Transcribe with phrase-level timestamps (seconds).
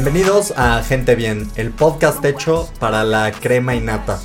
[0.00, 4.20] Bienvenidos a Gente Bien, el podcast hecho para la crema y nata.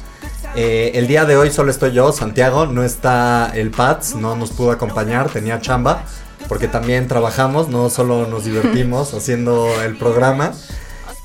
[0.55, 4.51] Eh, el día de hoy solo estoy yo, Santiago, no está el Pats, no nos
[4.51, 6.03] pudo acompañar, tenía chamba,
[6.47, 10.53] porque también trabajamos, no solo nos divertimos haciendo el programa.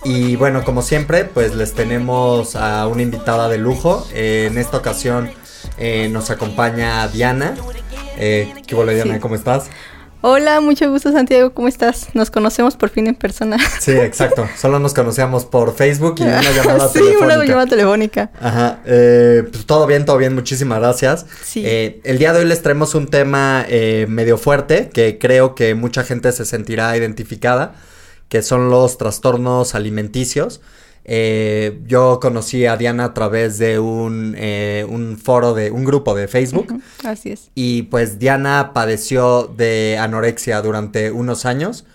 [0.03, 4.09] Y bueno, como siempre, pues les tenemos a una invitada de lujo.
[4.15, 5.31] Eh, en esta ocasión
[5.77, 7.55] eh, nos acompaña Diana.
[8.17, 9.21] Eh, ¿Qué hola Diana?
[9.21, 9.69] ¿Cómo estás?
[10.21, 12.09] Hola, mucho gusto Santiago, ¿cómo estás?
[12.13, 13.57] Nos conocemos por fin en persona.
[13.81, 14.49] Sí, exacto.
[14.57, 17.25] Solo nos conocíamos por Facebook y una llamada sí, telefónica.
[17.37, 18.31] una llamada telefónica.
[18.41, 18.81] Ajá.
[18.85, 20.35] Eh, pues todo bien, todo bien.
[20.35, 21.25] Muchísimas gracias.
[21.45, 21.63] Sí.
[21.65, 25.77] Eh, el día de hoy les traemos un tema eh, medio fuerte que creo que
[25.77, 27.75] mucha gente se sentirá identificada,
[28.29, 30.61] que son los trastornos alimenticios.
[31.11, 36.15] Eh, yo conocí a Diana a través de un, eh, un foro de un grupo
[36.15, 36.83] de Facebook.
[37.03, 37.51] Así es.
[37.55, 41.87] Y pues Diana padeció de anorexia durante unos años.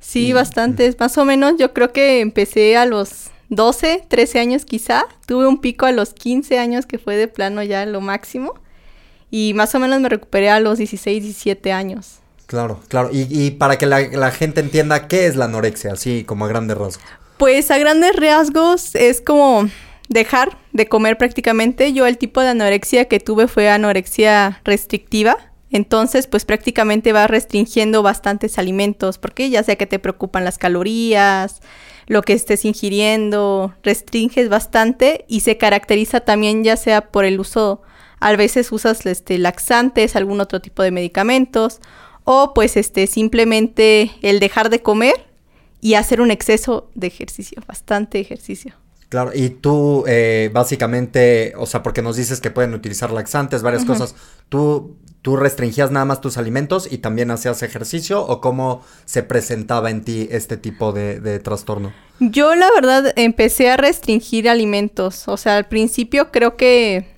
[0.00, 0.98] Sí, bastantes.
[0.98, 5.04] Más o menos yo creo que empecé a los 12, 13 años quizá.
[5.26, 8.54] Tuve un pico a los 15 años que fue de plano ya lo máximo.
[9.30, 12.18] Y más o menos me recuperé a los 16, 17 años.
[12.46, 13.10] Claro, claro.
[13.12, 16.48] Y, y para que la, la gente entienda qué es la anorexia, así como a
[16.48, 17.04] grandes rasgos.
[17.36, 19.68] Pues a grandes rasgos es como
[20.08, 21.92] dejar de comer prácticamente.
[21.92, 25.36] Yo el tipo de anorexia que tuve fue anorexia restrictiva.
[25.70, 31.62] Entonces, pues prácticamente vas restringiendo bastantes alimentos, porque ya sea que te preocupan las calorías,
[32.06, 37.82] lo que estés ingiriendo, restringes bastante y se caracteriza también ya sea por el uso,
[38.20, 41.80] a veces usas este, laxantes, algún otro tipo de medicamentos,
[42.22, 45.33] o pues este, simplemente el dejar de comer
[45.84, 48.72] y hacer un exceso de ejercicio, bastante ejercicio.
[49.10, 53.84] Claro, y tú eh, básicamente, o sea, porque nos dices que pueden utilizar laxantes, varias
[53.84, 54.14] cosas,
[54.48, 59.90] ¿tú, ¿tú restringías nada más tus alimentos y también hacías ejercicio o cómo se presentaba
[59.90, 61.92] en ti este tipo de, de trastorno?
[62.18, 67.14] Yo la verdad empecé a restringir alimentos, o sea, al principio creo que,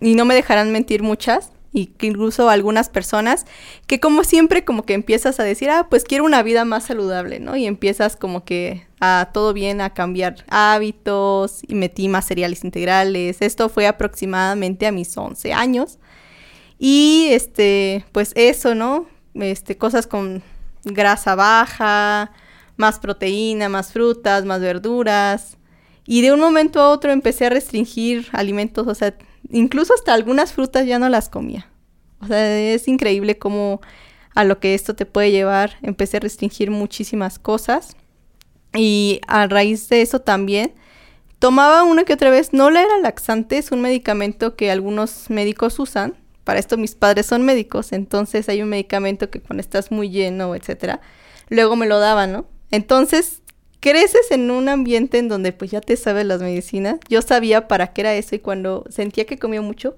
[0.00, 3.46] y no me dejarán mentir muchas, y incluso algunas personas,
[3.86, 7.40] que como siempre como que empiezas a decir, ah, pues quiero una vida más saludable,
[7.40, 7.56] ¿no?
[7.56, 13.40] Y empiezas como que a todo bien, a cambiar hábitos, y metí más cereales integrales,
[13.40, 15.98] esto fue aproximadamente a mis 11 años,
[16.78, 19.06] y este, pues eso, ¿no?
[19.34, 20.42] Este, cosas con
[20.84, 22.32] grasa baja,
[22.76, 25.58] más proteína, más frutas, más verduras.
[26.04, 29.14] Y de un momento a otro empecé a restringir alimentos, o sea,
[29.50, 31.68] incluso hasta algunas frutas ya no las comía.
[32.20, 33.80] O sea, es increíble cómo
[34.34, 35.72] a lo que esto te puede llevar.
[35.82, 37.96] Empecé a restringir muchísimas cosas.
[38.74, 40.74] Y a raíz de eso también
[41.42, 45.80] tomaba una que otra vez, no la era laxante, es un medicamento que algunos médicos
[45.80, 46.14] usan.
[46.44, 50.54] Para esto mis padres son médicos, entonces hay un medicamento que cuando estás muy lleno,
[50.54, 51.00] etcétera,
[51.48, 52.46] luego me lo daban, ¿no?
[52.70, 53.41] Entonces,
[53.82, 57.00] creces en un ambiente en donde pues ya te sabes las medicinas.
[57.10, 59.96] Yo sabía para qué era eso y cuando sentía que comía mucho,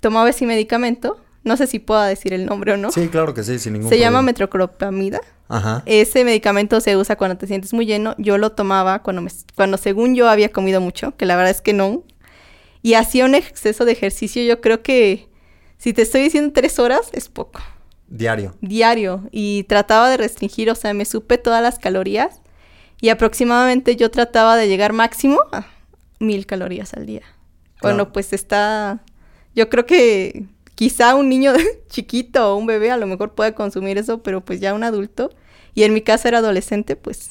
[0.00, 1.20] tomaba ese medicamento.
[1.42, 2.90] No sé si pueda decir el nombre o no.
[2.90, 5.20] Sí, claro que sí, sin ningún Se llama metroclopramida.
[5.48, 5.82] Ajá.
[5.84, 8.14] Ese medicamento se usa cuando te sientes muy lleno.
[8.16, 11.60] Yo lo tomaba cuando, me, cuando según yo había comido mucho, que la verdad es
[11.60, 12.04] que no.
[12.80, 14.42] Y hacía un exceso de ejercicio.
[14.44, 15.28] Yo creo que
[15.78, 17.60] si te estoy diciendo tres horas, es poco.
[18.06, 18.54] Diario.
[18.60, 19.28] Diario.
[19.32, 22.40] Y trataba de restringir, o sea, me supe todas las calorías.
[23.00, 25.66] Y aproximadamente yo trataba de llegar máximo a
[26.20, 27.22] mil calorías al día.
[27.80, 28.12] Claro.
[28.12, 29.00] pues está...
[29.54, 31.52] Yo creo que quizá un niño
[31.88, 35.30] chiquito o un bebé a lo mejor puede consumir eso, pero pues ya un adulto.
[35.74, 37.30] Y en mi caso era adolescente, pues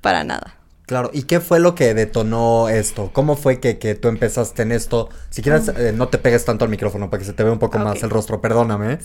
[0.00, 0.56] para nada.
[0.86, 3.10] Claro, ¿y qué fue lo que detonó esto?
[3.14, 5.08] ¿Cómo fue que, que tú empezaste en esto?
[5.30, 7.58] Si quieres, eh, no te pegues tanto al micrófono para que se te vea un
[7.58, 8.94] poco Ah, más el rostro, perdóname.
[8.94, 8.98] ¿eh?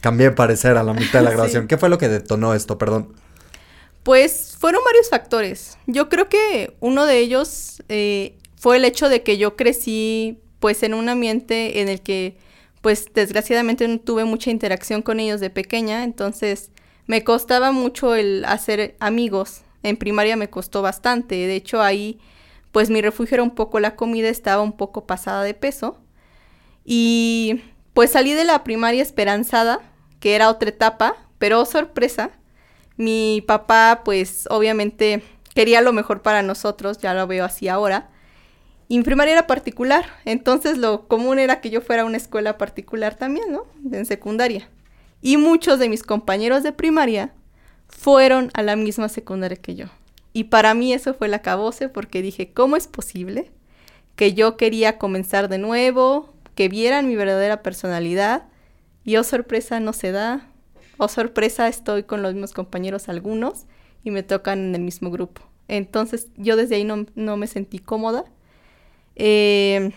[0.00, 1.34] Cambié de parecer a la mitad de la Sí.
[1.36, 1.66] grabación.
[1.66, 2.78] ¿Qué fue lo que detonó esto?
[2.78, 3.14] Perdón.
[4.04, 5.78] Pues fueron varios factores.
[5.86, 10.82] Yo creo que uno de ellos eh, fue el hecho de que yo crecí pues
[10.82, 12.36] en un ambiente en el que
[12.82, 16.70] pues desgraciadamente no tuve mucha interacción con ellos de pequeña, entonces
[17.06, 19.62] me costaba mucho el hacer amigos.
[19.82, 22.18] En primaria me costó bastante, de hecho ahí
[22.72, 25.98] pues mi refugio era un poco la comida, estaba un poco pasada de peso.
[26.84, 27.62] Y
[27.94, 29.80] pues salí de la primaria esperanzada,
[30.20, 32.32] que era otra etapa, pero oh, sorpresa,
[32.96, 35.22] mi papá pues obviamente
[35.54, 38.10] quería lo mejor para nosotros, ya lo veo así ahora.
[38.88, 42.58] Y mi primaria era particular, entonces lo común era que yo fuera a una escuela
[42.58, 43.66] particular también, ¿no?
[43.90, 44.68] En secundaria.
[45.22, 47.32] Y muchos de mis compañeros de primaria
[47.88, 49.86] fueron a la misma secundaria que yo.
[50.34, 53.50] Y para mí eso fue el acabose porque dije, ¿cómo es posible
[54.16, 58.48] que yo quería comenzar de nuevo, que vieran mi verdadera personalidad?
[59.04, 60.48] Y oh sorpresa, no se da.
[60.98, 63.64] Oh sorpresa, estoy con los mismos compañeros algunos
[64.04, 65.42] y me tocan en el mismo grupo.
[65.68, 68.24] Entonces yo desde ahí no, me sentí cómoda.
[69.16, 69.92] Eh,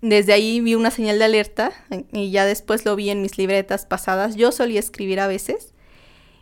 [0.00, 1.72] desde ahí vi una señal de alerta
[2.12, 4.36] y ya después lo vi en mis libretas pasadas.
[4.36, 5.74] Yo solía escribir a veces.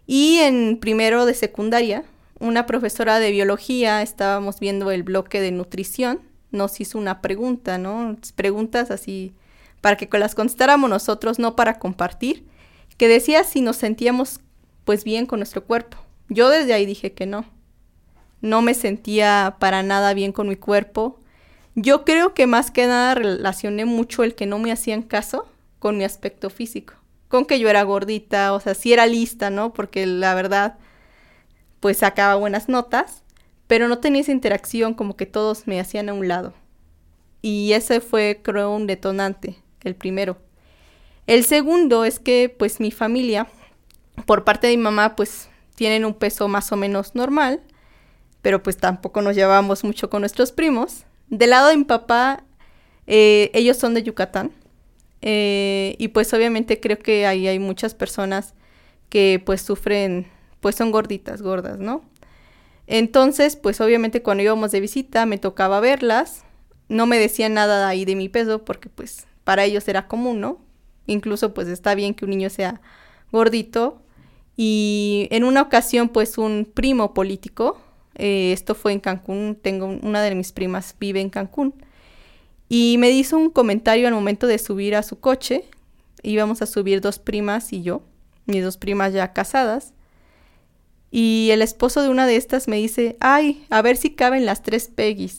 [0.06, 2.04] Y en primero de secundaria,
[2.38, 6.20] una profesora de biología, estábamos viendo el bloque de nutrición,
[6.52, 8.16] nos hizo una pregunta, ¿no?
[8.36, 9.34] Preguntas así
[9.80, 12.46] para que las contestáramos nosotros, no para compartir,
[12.96, 14.40] que decía si nos sentíamos
[14.84, 15.98] pues bien con nuestro cuerpo.
[16.28, 17.44] Yo desde ahí dije que no.
[18.40, 21.20] No me sentía para nada bien con mi cuerpo.
[21.75, 25.48] Yo creo que más que nada relacioné mucho el que no me hacían caso
[25.78, 26.94] con mi aspecto físico.
[27.28, 29.72] Con que yo era gordita, o sea, sí era lista, ¿no?
[29.72, 30.78] Porque la verdad,
[31.81, 33.22] pues sacaba buenas notas,
[33.66, 36.54] pero no tenía esa interacción como que todos me hacían a un lado.
[37.42, 40.38] Y ese fue, creo, un detonante, el primero.
[41.26, 43.49] El segundo es que, pues, mi familia,
[44.26, 47.62] por parte de mi mamá, pues, tienen un peso más o menos normal,
[48.43, 51.05] pero pues tampoco nos llevábamos mucho con nuestros primos.
[51.28, 52.44] Del lado de mi papá,
[53.06, 54.52] eh, ellos son de Yucatán.
[55.23, 58.55] Eh, y pues obviamente creo que ahí hay muchas personas
[59.08, 60.26] que pues sufren,
[60.61, 62.05] pues son gorditas, gordas, ¿no?
[62.87, 66.44] Entonces, pues obviamente cuando íbamos de visita me tocaba verlas.
[66.88, 70.61] No me decían nada ahí de mi peso porque pues para ellos era común, ¿no?
[71.06, 72.81] Incluso pues está bien que un niño sea
[73.32, 74.03] gordito.
[74.56, 77.79] Y en una ocasión pues un primo político
[78.17, 81.75] eh, esto fue en Cancún, tengo una de mis primas vive en Cancún.
[82.69, 85.64] Y me hizo un comentario al momento de subir a su coche.
[86.23, 88.02] Íbamos a subir dos primas y yo,
[88.47, 89.93] mis dos primas ya casadas.
[91.11, 94.62] Y el esposo de una de estas me dice, ay, a ver si caben las
[94.62, 95.38] tres Peggy's.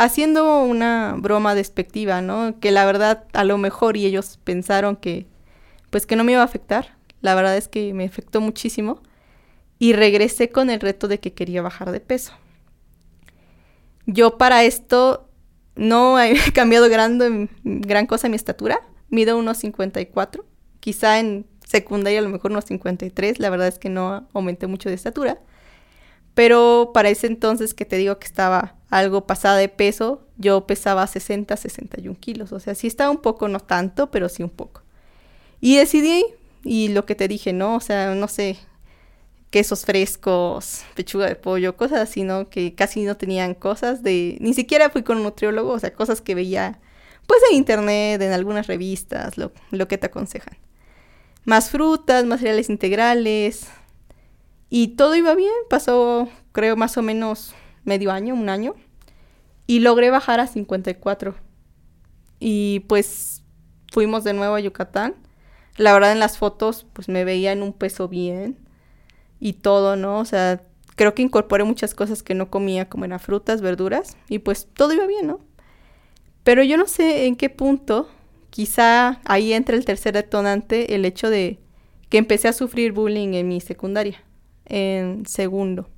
[0.00, 2.60] Haciendo una broma despectiva, ¿no?
[2.60, 5.26] Que la verdad a lo mejor y ellos pensaron que,
[5.90, 6.96] pues que no me iba a afectar.
[7.20, 9.02] La verdad es que me afectó muchísimo
[9.80, 12.32] y regresé con el reto de que quería bajar de peso.
[14.06, 15.28] Yo para esto
[15.74, 20.44] no he cambiado gran, cosa mi estatura, mido unos 54,
[20.78, 24.88] quizá en secundaria a lo mejor unos 53, la verdad es que no aumenté mucho
[24.88, 25.40] de estatura,
[26.38, 31.04] pero para ese entonces que te digo que estaba algo pasada de peso, yo pesaba
[31.04, 34.82] 60, 61 kilos, o sea, sí estaba un poco, no tanto, pero sí un poco.
[35.60, 36.24] Y decidí,
[36.62, 37.74] y lo que te dije, ¿no?
[37.74, 38.56] O sea, no sé,
[39.50, 42.48] quesos frescos, pechuga de pollo, cosas así, ¿no?
[42.48, 44.38] Que casi no tenían cosas de...
[44.40, 46.78] Ni siquiera fui con un nutriólogo, o sea, cosas que veía
[47.26, 50.56] pues en internet, en algunas revistas, lo, lo que te aconsejan.
[51.44, 53.66] Más frutas, más cereales integrales.
[54.70, 57.54] Y todo iba bien, pasó creo más o menos
[57.84, 58.74] medio año, un año.
[59.66, 61.34] Y logré bajar a 54.
[62.40, 63.42] Y pues
[63.92, 65.14] fuimos de nuevo a Yucatán.
[65.76, 68.58] La verdad en las fotos pues me veía en un peso bien
[69.40, 70.18] y todo, ¿no?
[70.18, 70.62] O sea,
[70.96, 74.92] creo que incorporé muchas cosas que no comía, como eran frutas, verduras, y pues todo
[74.92, 75.40] iba bien, ¿no?
[76.42, 78.08] Pero yo no sé en qué punto,
[78.50, 81.60] quizá ahí entra el tercer detonante, el hecho de
[82.08, 84.24] que empecé a sufrir bullying en mi secundaria,
[84.68, 85.88] en segundo.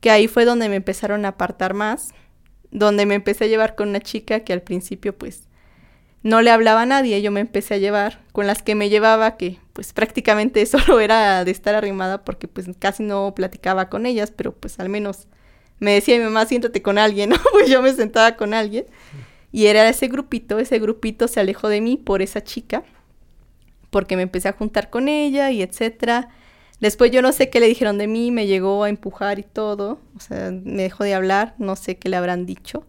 [0.00, 2.12] Que ahí fue donde me empezaron a apartar más,
[2.70, 5.48] donde me empecé a llevar con una chica que al principio pues
[6.22, 9.36] no le hablaba a nadie, yo me empecé a llevar con las que me llevaba,
[9.36, 14.32] que pues prácticamente solo era de estar arrimada porque pues casi no platicaba con ellas,
[14.34, 15.28] pero pues al menos
[15.78, 17.36] me decía mi mamá, siéntate con alguien, ¿no?
[17.52, 18.86] Pues yo me sentaba con alguien.
[19.52, 22.82] Y era ese grupito, ese grupito se alejó de mí por esa chica,
[23.90, 26.28] porque me empecé a juntar con ella y etcétera.
[26.80, 29.98] Después yo no sé qué le dijeron de mí, me llegó a empujar y todo,
[30.16, 32.84] o sea, me dejó de hablar, no sé qué le habrán dicho.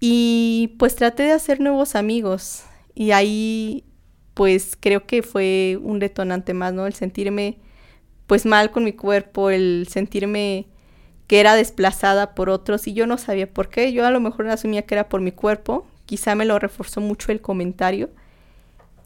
[0.00, 2.64] Y pues traté de hacer nuevos amigos
[2.94, 3.84] y ahí
[4.34, 6.86] pues creo que fue un detonante más, ¿no?
[6.86, 7.58] El sentirme
[8.28, 10.68] pues mal con mi cuerpo, el sentirme
[11.26, 13.92] que era desplazada por otros y yo no sabía por qué.
[13.92, 17.32] Yo a lo mejor asumía que era por mi cuerpo, quizá me lo reforzó mucho
[17.32, 18.10] el comentario.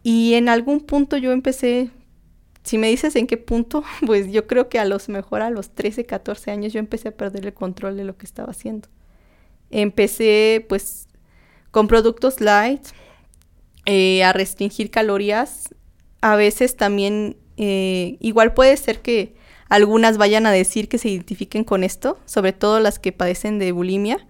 [0.02, 1.90] Y en algún punto yo empecé,
[2.64, 5.70] si me dices en qué punto, pues yo creo que a los mejor a los
[5.70, 8.88] 13, 14 años yo empecé a perder el control de lo que estaba haciendo.
[9.70, 11.08] Empecé pues
[11.70, 12.82] con productos light,
[13.86, 15.74] eh, a restringir calorías.
[16.20, 19.34] A veces también, eh, igual puede ser que
[19.68, 23.72] algunas vayan a decir que se identifiquen con esto, sobre todo las que padecen de
[23.72, 24.26] bulimia.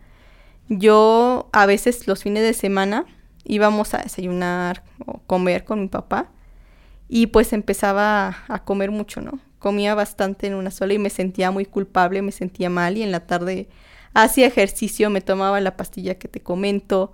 [0.69, 3.05] Yo a veces los fines de semana
[3.45, 6.31] íbamos a desayunar o comer con mi papá
[7.14, 9.38] y pues empezaba a comer mucho, ¿no?
[9.59, 13.12] Comía bastante en una sola y me sentía muy culpable, me sentía mal y en
[13.12, 13.69] la tarde
[14.14, 17.12] hacía ejercicio, me tomaba la pastilla que te comento,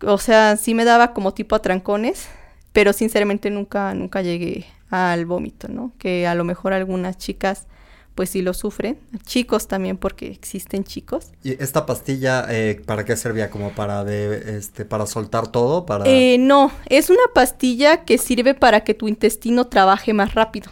[0.00, 2.30] o sea, sí me daba como tipo a trancones,
[2.72, 5.92] pero sinceramente nunca, nunca llegué al vómito, ¿no?
[5.98, 7.66] Que a lo mejor algunas chicas
[8.14, 8.98] pues sí lo sufren.
[9.24, 11.32] Chicos también, porque existen chicos.
[11.42, 13.50] ¿Y esta pastilla eh, para qué servía?
[13.50, 15.84] ¿Como para de, este, para soltar todo?
[15.86, 16.04] Para...
[16.06, 20.70] Eh, no, es una pastilla que sirve para que tu intestino trabaje más rápido.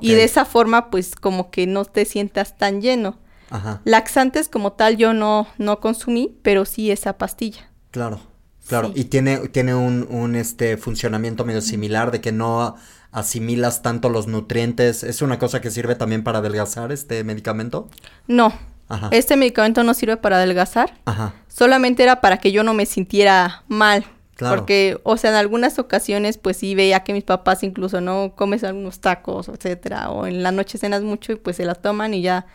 [0.00, 3.18] Y de esa forma, pues como que no te sientas tan lleno.
[3.50, 3.80] Ajá.
[3.84, 7.70] Laxantes como tal yo no, no consumí, pero sí esa pastilla.
[7.90, 8.20] Claro,
[8.66, 8.90] claro.
[8.94, 12.74] Y tiene, tiene un, un este funcionamiento medio similar de que no
[13.14, 15.04] asimilas tanto los nutrientes.
[15.04, 17.88] ¿Es una cosa que sirve también para adelgazar este medicamento?
[18.26, 18.52] No.
[18.88, 19.08] Ajá.
[19.12, 20.98] Este medicamento no sirve para adelgazar.
[21.04, 21.32] Ajá.
[21.48, 24.04] Solamente era para que yo no me sintiera mal.
[24.34, 24.56] Claro.
[24.56, 28.64] Porque, o sea, en algunas ocasiones, pues sí veía que mis papás incluso no comes
[28.64, 32.22] algunos tacos, etcétera, o en la noche cenas mucho y pues se la toman y
[32.22, 32.46] ya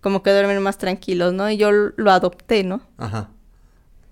[0.00, 1.50] como que duermen más tranquilos, ¿no?
[1.50, 2.82] Y yo lo adopté, ¿no?
[2.98, 3.30] Ajá.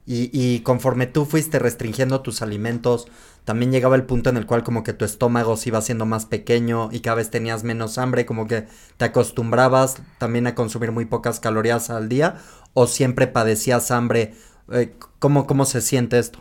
[0.05, 3.07] Y, y conforme tú fuiste restringiendo tus alimentos,
[3.45, 6.27] también llegaba el punto en el cual como que tu estómago se iba haciendo más
[6.27, 8.67] pequeño y cada vez tenías menos hambre, como que
[8.97, 12.37] te acostumbrabas también a consumir muy pocas calorías al día
[12.75, 14.35] o siempre padecías hambre.
[14.73, 16.41] Eh, ¿cómo, ¿Cómo se siente esto?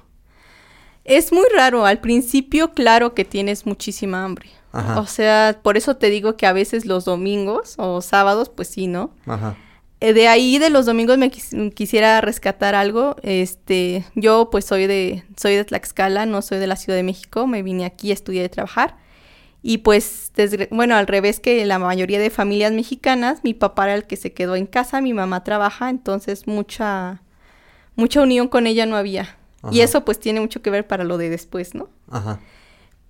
[1.04, 1.86] Es muy raro.
[1.86, 4.50] Al principio, claro que tienes muchísima hambre.
[4.96, 8.88] O sea, por eso te digo que a veces los domingos o sábados, pues sí,
[8.88, 9.12] ¿no?
[9.26, 9.58] Ajá.
[10.02, 13.16] Eh, de ahí de los domingos me quisiera rescatar algo.
[13.22, 17.46] Este, yo pues soy de soy de Tlaxcala, no soy de la Ciudad de México,
[17.46, 18.98] me vine aquí a estudiar y trabajar.
[19.64, 20.32] Y pues,
[20.72, 24.34] bueno, al revés que la mayoría de familias mexicanas, mi papá era el que se
[24.34, 27.22] quedó en casa, mi mamá trabaja, entonces mucha
[27.96, 29.38] mucha unión con ella no había.
[29.72, 31.90] Y eso pues tiene mucho que ver para lo de después, ¿no?
[32.10, 32.40] Ajá.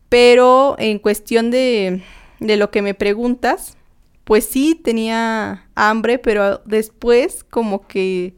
[0.10, 2.04] Pero en cuestión de,
[2.42, 3.78] de lo que me preguntas,
[4.24, 8.36] pues sí tenía hambre, pero después como que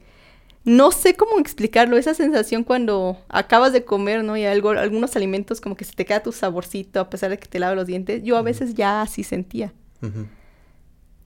[0.65, 4.37] no sé cómo explicarlo, esa sensación cuando acabas de comer, ¿no?
[4.37, 7.47] Y algo, algunos alimentos como que se te queda tu saborcito a pesar de que
[7.47, 9.73] te lavas los dientes, yo a veces ya así sentía.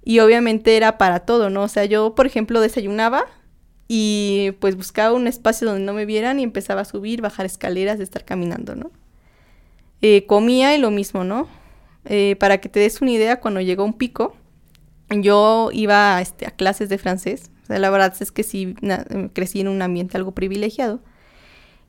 [0.04, 1.64] Y obviamente era para todo, ¿no?
[1.64, 3.26] O sea, yo, por ejemplo, desayunaba
[3.88, 7.98] y pues buscaba un espacio donde no me vieran y empezaba a subir, bajar escaleras,
[7.98, 8.92] de estar caminando, ¿no?
[10.02, 11.48] Eh, comía y lo mismo, ¿no?
[12.06, 14.36] Eh, para que te des una idea, cuando llegó un pico,
[15.10, 17.52] yo iba este, a clases de francés.
[17.64, 18.76] O sea, la verdad es que sí
[19.34, 21.02] crecí en un ambiente algo privilegiado.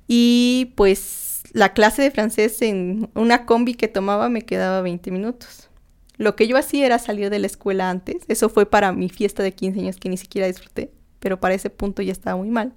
[0.07, 5.69] Y pues la clase de francés en una combi que tomaba me quedaba 20 minutos.
[6.17, 8.23] Lo que yo hacía era salir de la escuela antes.
[8.29, 11.71] Eso fue para mi fiesta de 15 años que ni siquiera disfruté pero para ese
[11.71, 12.73] punto ya estaba muy mal.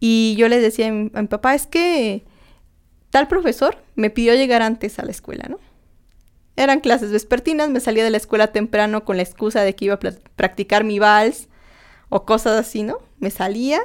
[0.00, 2.24] Y yo les decía a mi, papá, es que
[3.10, 5.58] tal profesor me pidió llegar antes a la escuela, ¿no?
[6.56, 9.94] Eran clases vespertinas, me salía de la escuela temprano con la excusa de que iba
[9.94, 9.98] a
[10.36, 11.48] practicar mi vals
[12.08, 12.98] o cosas así, ¿no?
[13.18, 13.80] Me salía,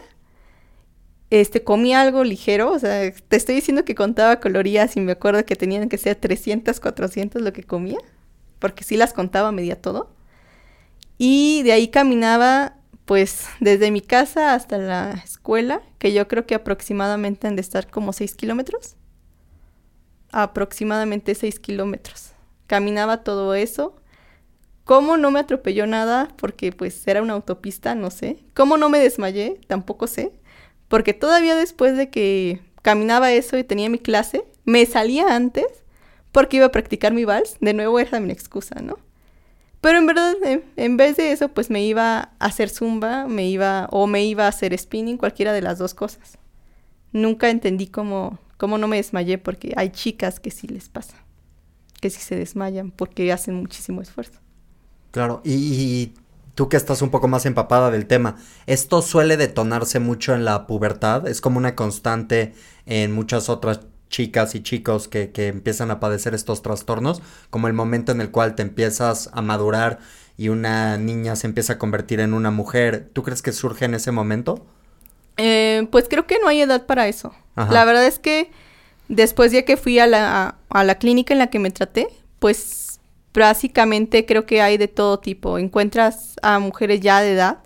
[1.30, 5.46] este, comía algo ligero, o sea, te estoy diciendo que contaba calorías y me acuerdo
[5.46, 8.00] que tenían que ser 300, 400 lo que comía,
[8.60, 10.10] porque sí las contaba, medía todo.
[11.18, 16.56] Y de ahí caminaba pues desde mi casa hasta la escuela, que yo creo que
[16.56, 18.96] aproximadamente han de estar como 6 kilómetros.
[20.32, 22.31] Aproximadamente 6 kilómetros.
[22.72, 23.98] Caminaba todo eso.
[24.86, 26.30] ¿Cómo no me atropelló nada?
[26.38, 28.38] Porque pues era una autopista, no sé.
[28.54, 29.60] ¿Cómo no me desmayé?
[29.68, 30.32] Tampoco sé.
[30.88, 35.66] Porque todavía después de que caminaba eso y tenía mi clase, me salía antes
[36.32, 37.58] porque iba a practicar mi vals.
[37.60, 39.00] De nuevo era mi excusa, ¿no?
[39.82, 40.34] Pero en verdad,
[40.78, 44.46] en, vez de eso, pues me iba a hacer zumba, me iba, o me iba
[44.46, 46.38] a hacer spinning, cualquiera de las dos cosas.
[47.12, 51.18] Nunca entendí cómo, cómo no me desmayé, porque hay chicas que sí les pasa,
[52.02, 54.40] que sí se desmayan porque hacen muchísimo esfuerzo.
[55.12, 56.14] Claro, y, y
[56.56, 60.68] tú que estás un poco más empapada del tema, ¿esto suele detonarse mucho en la
[60.68, 61.28] pubertad?
[61.28, 62.54] ¿Es como una constante
[62.86, 67.74] en muchas otras chicas y chicos que, que, empiezan a padecer estos trastornos, como el
[67.74, 70.00] momento en el cual te empiezas a madurar
[70.38, 73.94] y una niña se empieza a convertir en una mujer, ¿tú crees que surge en
[73.94, 74.66] ese momento?
[75.38, 77.34] Eh, pues creo que no hay edad para eso.
[77.56, 78.52] La verdad es que
[79.12, 82.08] después de que fui a la, a la clínica en la que me traté,
[82.40, 83.00] pues
[83.34, 85.58] básicamente creo que hay de todo tipo.
[85.58, 87.60] Encuentras a mujeres ya de edad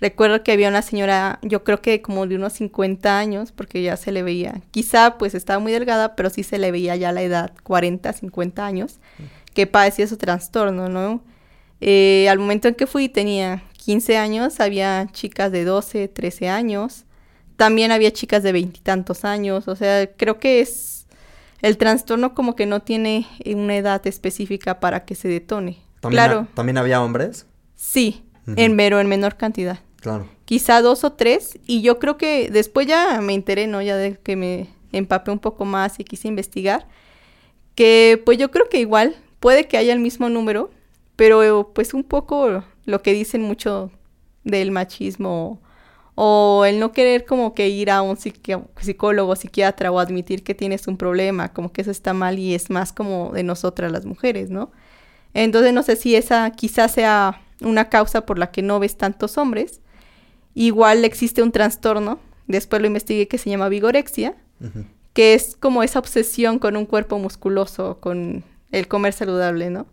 [0.00, 3.96] Recuerdo que había una señora, yo creo que como de unos 50 años, porque ya
[3.96, 7.22] se le veía, quizá pues estaba muy delgada, pero sí se le veía ya la
[7.22, 8.98] edad, 40, 50 años,
[9.54, 11.22] que padecía su trastorno, ¿no?
[11.80, 17.05] Eh, al momento en que fui tenía 15 años, había chicas de 12, 13 años,
[17.56, 21.06] también había chicas de veintitantos años, o sea, creo que es
[21.62, 25.78] el trastorno como que no tiene una edad específica para que se detone.
[26.00, 26.46] claro.
[26.54, 27.46] ¿También había hombres?
[27.74, 28.24] Sí,
[28.56, 29.80] en, pero en menor cantidad.
[30.00, 30.28] Claro.
[30.44, 31.58] Quizá dos o tres.
[31.66, 33.82] Y yo creo que después ya me enteré, ¿no?
[33.82, 36.86] Ya de que me empapé un poco más y quise investigar.
[37.74, 40.70] Que pues yo creo que igual puede que haya el mismo número,
[41.16, 43.90] pero pues un poco Lo que dicen mucho
[44.44, 45.60] del machismo
[46.18, 50.88] o el no querer como que ir a un psicólogo, psiquiatra o admitir que tienes
[50.88, 54.48] un problema, como que eso está mal y es más como de nosotras las mujeres,
[54.48, 54.72] ¿no?
[55.34, 59.36] Entonces no sé si esa quizás sea una causa por la que no ves tantos
[59.36, 59.82] hombres.
[60.54, 64.34] Igual existe un trastorno, después lo investigué que se llama vigorexia,
[65.12, 68.42] que es como esa obsesión con un cuerpo musculoso, con
[68.72, 69.86] el comer saludable, ¿no?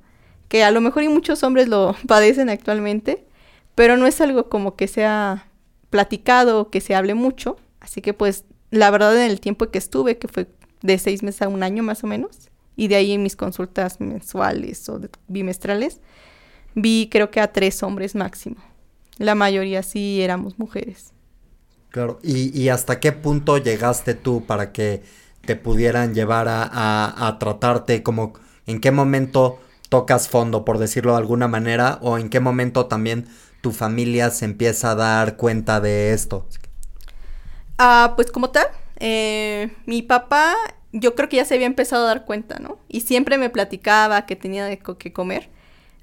[0.48, 3.26] Que a lo mejor y muchos hombres lo padecen actualmente,
[3.76, 5.48] pero no es algo como que sea
[5.94, 7.56] platicado, que se hable mucho.
[7.80, 10.48] Así que pues la verdad en el tiempo que estuve, que fue
[10.82, 14.00] de seis meses a un año más o menos, y de ahí en mis consultas
[14.00, 16.02] mensuales o bimestrales,
[16.74, 18.56] vi creo que a tres hombres máximo.
[19.20, 21.14] La mayoría sí éramos mujeres.
[21.90, 25.04] Claro, ¿y, hasta qué punto llegaste tú para que
[25.46, 28.34] te pudieran llevar a, a tratarte como
[28.66, 29.60] en qué momento
[29.90, 33.28] tocas fondo, por decirlo de alguna manera, o en qué momento también
[33.64, 36.46] tu familia se empieza a dar cuenta de esto?
[37.78, 38.68] Ah, pues como tal,
[39.00, 40.54] eh, mi papá
[40.92, 42.78] yo creo que ya se había empezado a dar cuenta, ¿no?
[42.90, 45.50] Y siempre me platicaba que tenía que comer.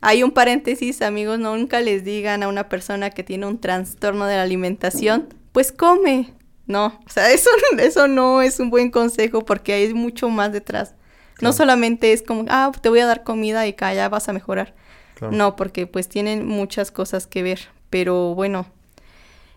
[0.01, 4.37] Hay un paréntesis, amigos, nunca les digan a una persona que tiene un trastorno de
[4.37, 6.33] la alimentación, pues come.
[6.67, 10.95] No, o sea, eso, eso no es un buen consejo porque hay mucho más detrás.
[11.43, 14.75] No solamente es como, ah, te voy a dar comida y ya vas a mejorar.
[15.21, 17.61] No, porque pues tienen muchas cosas que ver.
[17.91, 18.67] Pero bueno,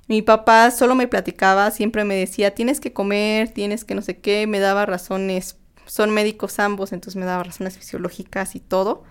[0.07, 4.17] mi papá solo me platicaba, siempre me decía, tienes que comer, tienes que no sé
[4.17, 9.03] qué, me daba razones, son médicos ambos, entonces me daba razones fisiológicas y todo.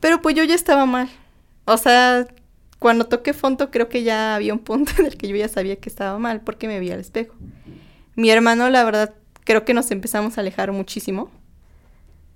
[0.00, 1.08] Pero pues yo ya estaba mal.
[1.64, 2.26] O sea,
[2.78, 5.76] cuando toqué fondo creo que ya había un punto en el que yo ya sabía
[5.76, 7.34] que estaba mal porque me vi al espejo.
[8.14, 11.30] Mi hermano, la verdad, creo que nos empezamos a alejar muchísimo.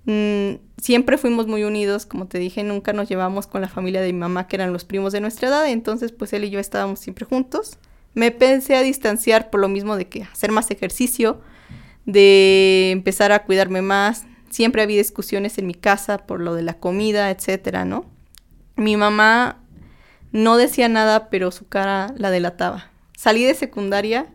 [0.05, 4.11] Mm, siempre fuimos muy unidos, como te dije, nunca nos llevamos con la familia de
[4.11, 6.99] mi mamá, que eran los primos de nuestra edad, entonces pues él y yo estábamos
[6.99, 7.77] siempre juntos.
[8.13, 11.41] Me pensé a distanciar por lo mismo de que hacer más ejercicio,
[12.05, 14.25] de empezar a cuidarme más.
[14.49, 18.05] Siempre había discusiones en mi casa por lo de la comida, etcétera, ¿no?
[18.75, 19.63] Mi mamá
[20.31, 22.91] no decía nada, pero su cara la delataba.
[23.17, 24.27] Salí de secundaria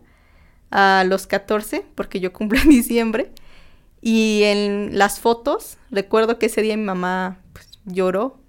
[0.71, 3.31] a los 14, porque yo cumplo en diciembre,
[4.01, 8.39] y en las fotos, recuerdo que ese día mi mamá pues, lloró,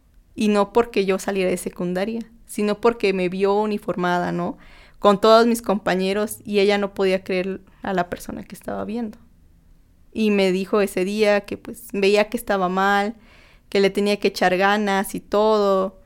[0.41, 4.57] y no porque yo saliera de secundaria, sino porque me vio uniformada, ¿no?
[4.99, 9.19] Con todos mis compañeros y ella no podía creer a la persona que estaba viendo.
[10.13, 13.17] Y me dijo ese día que pues veía que estaba mal,
[13.69, 16.01] que le tenía que echar ganas y todo.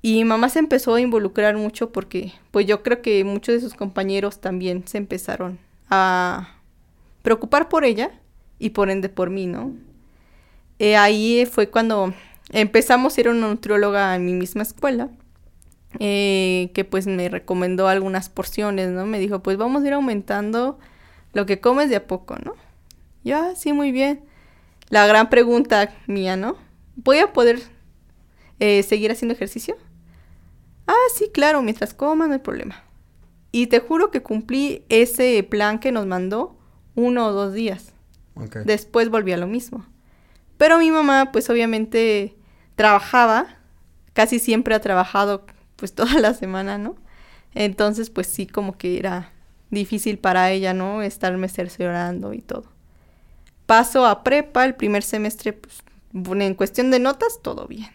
[0.00, 3.60] Y mi mamá se empezó a involucrar mucho porque pues yo creo que muchos de
[3.60, 5.58] sus compañeros también se empezaron
[5.90, 6.56] a
[7.22, 8.19] preocupar por ella
[8.60, 9.74] y por ende por mí, ¿no?
[10.78, 12.14] Eh, ahí fue cuando
[12.50, 15.08] empezamos a ir a una nutrióloga en mi misma escuela,
[15.98, 19.06] eh, que pues me recomendó algunas porciones, ¿no?
[19.06, 20.78] Me dijo, pues vamos a ir aumentando
[21.32, 22.54] lo que comes de a poco, ¿no?
[23.24, 24.24] Ya, ah, sí, muy bien.
[24.88, 26.56] La gran pregunta mía, ¿no?
[26.96, 27.60] ¿Voy a poder
[28.58, 29.76] eh, seguir haciendo ejercicio?
[30.86, 32.82] Ah, sí, claro, mientras coma no hay problema.
[33.52, 36.56] Y te juro que cumplí ese plan que nos mandó
[36.94, 37.94] uno o dos días.
[38.64, 39.86] Después volví a lo mismo.
[40.56, 42.36] Pero mi mamá, pues obviamente
[42.74, 43.46] trabajaba,
[44.12, 46.96] casi siempre ha trabajado pues toda la semana, ¿no?
[47.54, 49.32] Entonces, pues sí, como que era
[49.70, 51.02] difícil para ella, ¿no?
[51.02, 52.64] Estarme cerciorando y todo.
[53.66, 57.88] Paso a prepa, el primer semestre, pues en cuestión de notas, todo bien.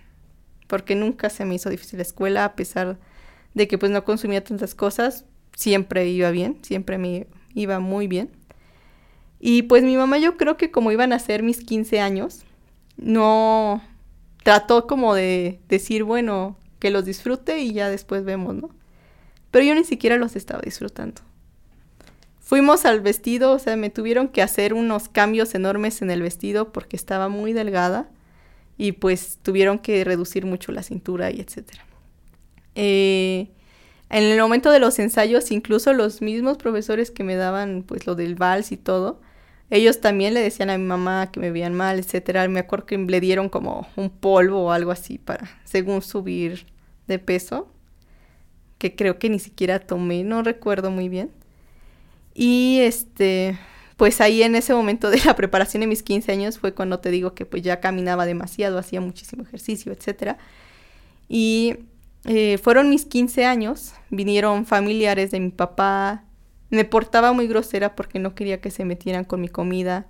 [0.67, 2.97] Porque nunca se me hizo difícil la escuela, a pesar
[3.53, 8.29] de que pues no consumía tantas cosas, siempre iba bien, siempre me iba muy bien.
[9.39, 12.43] Y pues mi mamá yo creo que como iban a ser mis 15 años,
[12.97, 13.81] no
[14.43, 18.69] trató como de decir, bueno, que los disfrute y ya después vemos, ¿no?
[19.51, 21.21] Pero yo ni siquiera los estaba disfrutando.
[22.39, 26.71] Fuimos al vestido, o sea, me tuvieron que hacer unos cambios enormes en el vestido
[26.71, 28.07] porque estaba muy delgada
[28.77, 31.83] y pues tuvieron que reducir mucho la cintura y etcétera.
[32.75, 33.47] Eh,
[34.15, 38.15] en el momento de los ensayos, incluso los mismos profesores que me daban pues lo
[38.15, 39.19] del vals y todo,
[39.69, 42.47] ellos también le decían a mi mamá que me veían mal, etcétera.
[42.47, 46.65] Me acuerdo que le dieron como un polvo o algo así para, según subir
[47.07, 47.67] de peso,
[48.77, 51.29] que creo que ni siquiera tomé, no recuerdo muy bien.
[52.33, 53.59] Y este,
[53.97, 57.11] pues ahí en ese momento de la preparación de mis 15 años fue cuando te
[57.11, 60.37] digo que pues ya caminaba demasiado, hacía muchísimo ejercicio, etcétera.
[61.27, 61.79] Y
[62.25, 66.25] eh, fueron mis 15 años, vinieron familiares de mi papá,
[66.69, 70.07] me portaba muy grosera porque no quería que se metieran con mi comida.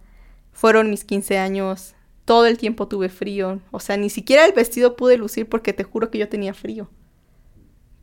[0.54, 4.96] Fueron mis 15 años, todo el tiempo tuve frío, o sea, ni siquiera el vestido
[4.96, 6.90] pude lucir porque te juro que yo tenía frío.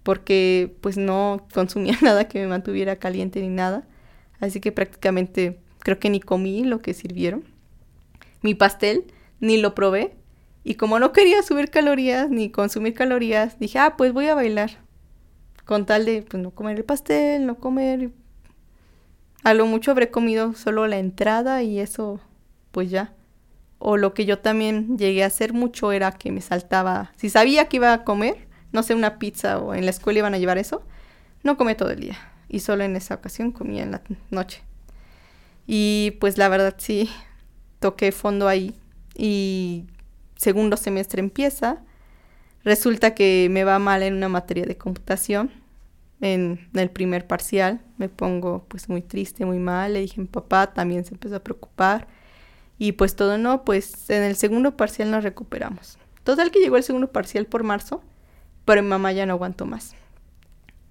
[0.03, 3.87] porque pues no consumía nada que me mantuviera caliente ni nada.
[4.41, 7.45] Así que prácticamente creo que ni comí lo que sirvieron.
[8.43, 9.05] Mi pastel
[9.41, 10.17] ni lo probé.
[10.65, 14.79] Y como no quería subir calorías ni consumir calorías, dije, ah, pues voy a bailar.
[15.65, 18.11] Con tal de pues, no comer el pastel, no comer.
[19.43, 22.21] A lo mucho habré comido solo la entrada y eso,
[22.71, 23.13] pues ya.
[23.79, 27.13] O lo que yo también llegué a hacer mucho era que me saltaba.
[27.17, 30.35] Si sabía que iba a comer, no sé, una pizza o en la escuela iban
[30.35, 30.85] a llevar eso,
[31.43, 32.17] no comí todo el día.
[32.49, 34.63] Y solo en esa ocasión comía en la noche.
[35.67, 37.11] Y pues la verdad sí,
[37.81, 38.77] toqué fondo ahí.
[39.17, 39.87] Y
[40.43, 41.79] segundo semestre empieza.
[42.65, 45.51] Resulta que me va mal en una materia de computación.
[46.21, 49.95] En el primer parcial me pongo pues muy triste, muy mal.
[49.95, 52.09] Le dije a mi papá, también se empezó a preocupar.
[52.79, 55.99] Y pues todo no, pues en el segundo parcial nos recuperamos.
[56.25, 58.03] Total que llegó el segundo parcial por marzo,
[58.65, 59.95] pero mi mamá ya no aguantó más.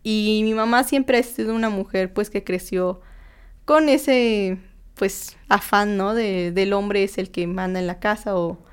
[0.03, 3.01] Y mi mamá siempre ha sido una mujer pues que creció
[3.65, 4.59] con ese
[4.95, 6.13] pues afán, ¿no?
[6.13, 8.70] De, del hombre es el que manda en la casa o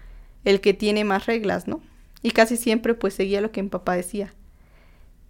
[0.48, 1.82] el que tiene más reglas, ¿no?
[2.22, 4.32] Y casi siempre pues seguía lo que mi papá decía.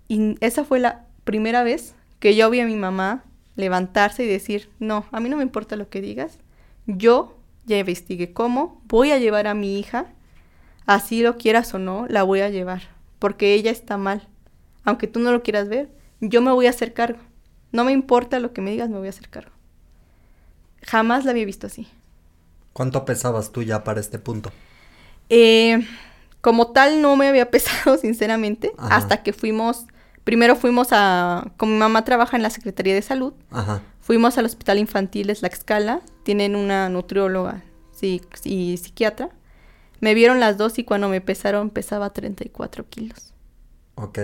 [0.07, 3.25] Y esa fue la primera vez que yo vi a mi mamá
[3.57, 6.39] levantarse y decir, no, a mí no me importa lo que digas,
[6.87, 10.07] yo ya investigué cómo, voy a llevar a mi hija,
[10.87, 12.83] así lo quieras o no, la voy a llevar,
[13.19, 14.29] porque ella está mal.
[14.85, 17.19] Aunque tú no lo quieras ver, yo me voy a hacer cargo.
[17.73, 19.51] No me importa lo que me digas, me voy a hacer cargo.
[20.83, 21.89] Jamás la había visto así.
[22.73, 24.53] ¿Cuánto pesabas tú ya para este punto?
[25.31, 25.87] Eh,
[26.41, 29.87] como tal, no me había pesado, sinceramente, hasta que fuimos,
[30.25, 33.83] primero fuimos a, como mi mamá trabaja en la Secretaría de Salud, Ajá.
[34.01, 37.63] fuimos al Hospital Infantil Tlaxcala, tienen una nutrióloga
[37.93, 39.31] sí, y psiquiatra.
[40.01, 43.35] Me vieron las dos y cuando me pesaron pesaba 34 kilos.
[43.97, 44.19] Ok,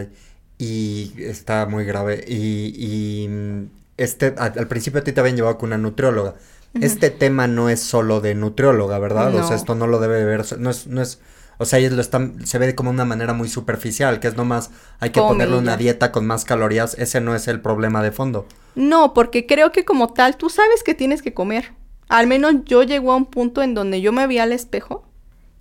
[0.58, 2.24] y está muy grave.
[2.28, 6.34] Y, y este, al, principio a ti te habían llevado con una nutrióloga.
[6.80, 9.34] Este tema no es solo de nutrióloga, ¿verdad?
[9.34, 11.20] O sea, esto no lo debe ver, no es, no es,
[11.58, 14.70] o sea, ellos lo están, se ve como una manera muy superficial, que es nomás,
[14.98, 18.46] hay que ponerle una dieta con más calorías, ese no es el problema de fondo.
[18.74, 21.72] No, porque creo que como tal, tú sabes que tienes que comer.
[22.08, 25.06] Al menos yo llego a un punto en donde yo me veía al espejo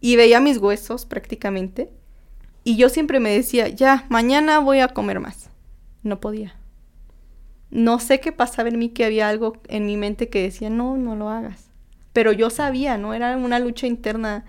[0.02, 1.92] y veía mis huesos prácticamente.
[2.64, 5.50] Y yo siempre me decía, ya, mañana voy a comer más.
[6.02, 6.56] No podía.
[7.74, 10.96] No sé qué pasaba en mí, que había algo en mi mente que decía, no,
[10.96, 11.70] no lo hagas.
[12.14, 13.16] Pero yo sabía, ¿no?
[13.16, 14.46] Era una lucha interna.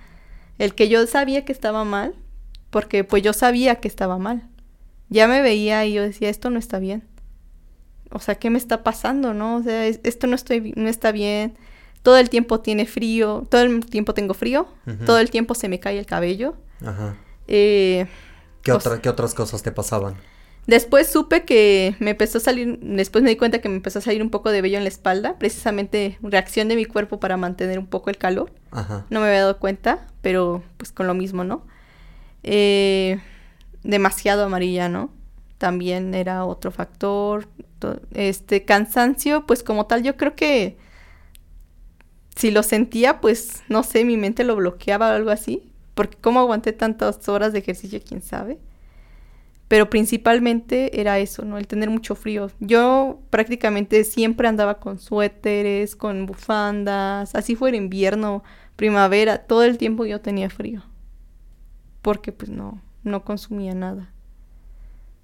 [0.58, 2.14] El que yo sabía que estaba mal,
[2.68, 4.46] porque pues yo sabía que estaba mal.
[5.08, 7.02] Ya me veía y yo decía, esto no está bien.
[8.10, 9.56] O sea, ¿qué me está pasando, no?
[9.56, 11.56] O sea, esto no, estoy, no está bien.
[12.02, 14.68] Todo el tiempo tiene frío, todo el tiempo tengo frío,
[15.06, 16.56] todo el tiempo se me cae el cabello.
[16.84, 17.16] Ajá.
[17.48, 18.06] Eh,
[18.62, 20.16] ¿Qué, otra, ¿Qué otras cosas te pasaban?
[20.66, 24.02] Después supe que me empezó a salir, después me di cuenta que me empezó a
[24.02, 27.78] salir un poco de vello en la espalda, precisamente reacción de mi cuerpo para mantener
[27.78, 28.50] un poco el calor.
[28.70, 29.04] Ajá.
[29.10, 31.66] No me había dado cuenta, pero pues con lo mismo, ¿no?
[32.42, 33.20] Eh,
[33.82, 35.10] demasiado amarilla, ¿no?
[35.58, 37.46] También era otro factor.
[38.14, 40.78] Este cansancio, pues como tal, yo creo que
[42.34, 45.70] si lo sentía, pues no sé, mi mente lo bloqueaba o algo así.
[45.94, 48.58] Porque cómo aguanté tantas horas de ejercicio, quién sabe.
[49.68, 51.56] Pero principalmente era eso, ¿no?
[51.58, 52.50] El tener mucho frío.
[52.60, 58.42] Yo prácticamente siempre andaba con suéteres, con bufandas, así fuera invierno,
[58.76, 60.82] primavera, todo el tiempo yo tenía frío.
[62.02, 64.12] Porque pues no, no consumía nada.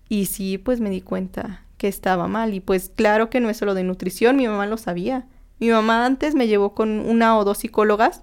[0.09, 2.55] Y sí, pues me di cuenta que estaba mal.
[2.55, 5.27] Y pues claro que no es solo de nutrición, mi mamá lo sabía.
[5.59, 8.23] Mi mamá antes me llevó con una o dos psicólogas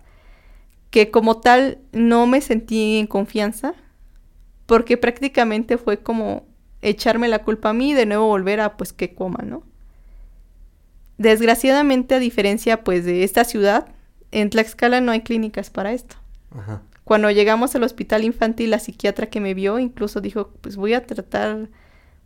[0.89, 3.73] que como tal no me sentí en confianza
[4.67, 6.45] porque prácticamente fue como
[6.84, 9.63] echarme la culpa a mí y de nuevo volver a pues que coma, ¿no?
[11.17, 13.88] Desgraciadamente, a diferencia pues de esta ciudad,
[14.32, 16.17] en Tlaxcala no hay clínicas para esto.
[16.51, 16.84] Ajá.
[17.03, 21.08] Cuando llegamos al hospital infantil, la psiquiatra que me vio incluso dijo, pues voy a
[21.08, 21.69] tratar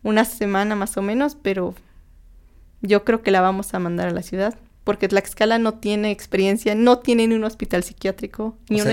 [0.02, 1.76] una semana más o menos, pero
[2.82, 6.74] yo creo que la vamos a mandar a la ciudad, porque Tlaxcala no tiene experiencia,
[6.74, 8.92] no tiene ni un hospital psiquiátrico, ni, un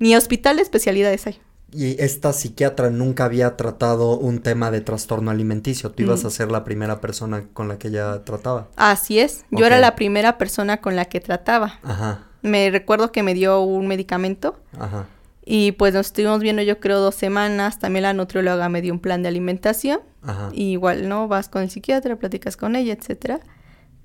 [0.00, 1.38] ni hospital de especialidades hay
[1.72, 5.90] y esta psiquiatra nunca había tratado un tema de trastorno alimenticio.
[5.90, 8.68] Tú ibas a ser la primera persona con la que ella trataba.
[8.76, 9.44] Así es.
[9.50, 11.78] Yo era la primera persona con la que trataba.
[11.82, 12.26] Ajá.
[12.42, 14.58] Me recuerdo que me dio un medicamento.
[14.78, 15.06] Ajá.
[15.44, 17.78] Y pues nos estuvimos viendo yo creo dos semanas.
[17.78, 20.00] También la nutrióloga me dio un plan de alimentación.
[20.22, 20.50] Ajá.
[20.52, 21.28] igual, ¿no?
[21.28, 23.40] Vas con el psiquiatra, platicas con ella, etcétera.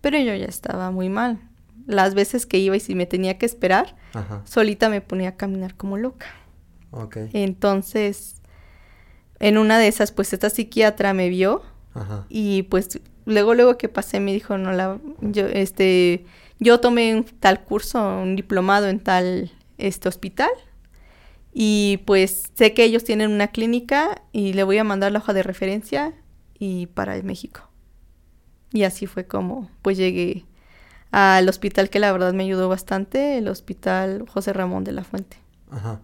[0.01, 1.39] Pero yo ya estaba muy mal.
[1.87, 3.95] Las veces que iba y si me tenía que esperar,
[4.45, 6.27] solita me ponía a caminar como loca.
[7.33, 8.41] Entonces,
[9.39, 11.61] en una de esas, pues esta psiquiatra me vio
[11.93, 12.25] Ajá.
[12.29, 16.25] y pues luego, luego que pasé me dijo, no, la, yo, este,
[16.59, 20.49] yo tomé un tal curso, un diplomado en tal, este hospital
[21.53, 25.33] y pues sé que ellos tienen una clínica y le voy a mandar la hoja
[25.33, 26.13] de referencia
[26.59, 27.69] y para México.
[28.71, 30.45] Y así fue como pues llegué
[31.11, 35.37] al hospital que la verdad me ayudó bastante, el hospital José Ramón de la Fuente.
[35.71, 36.01] Ajá.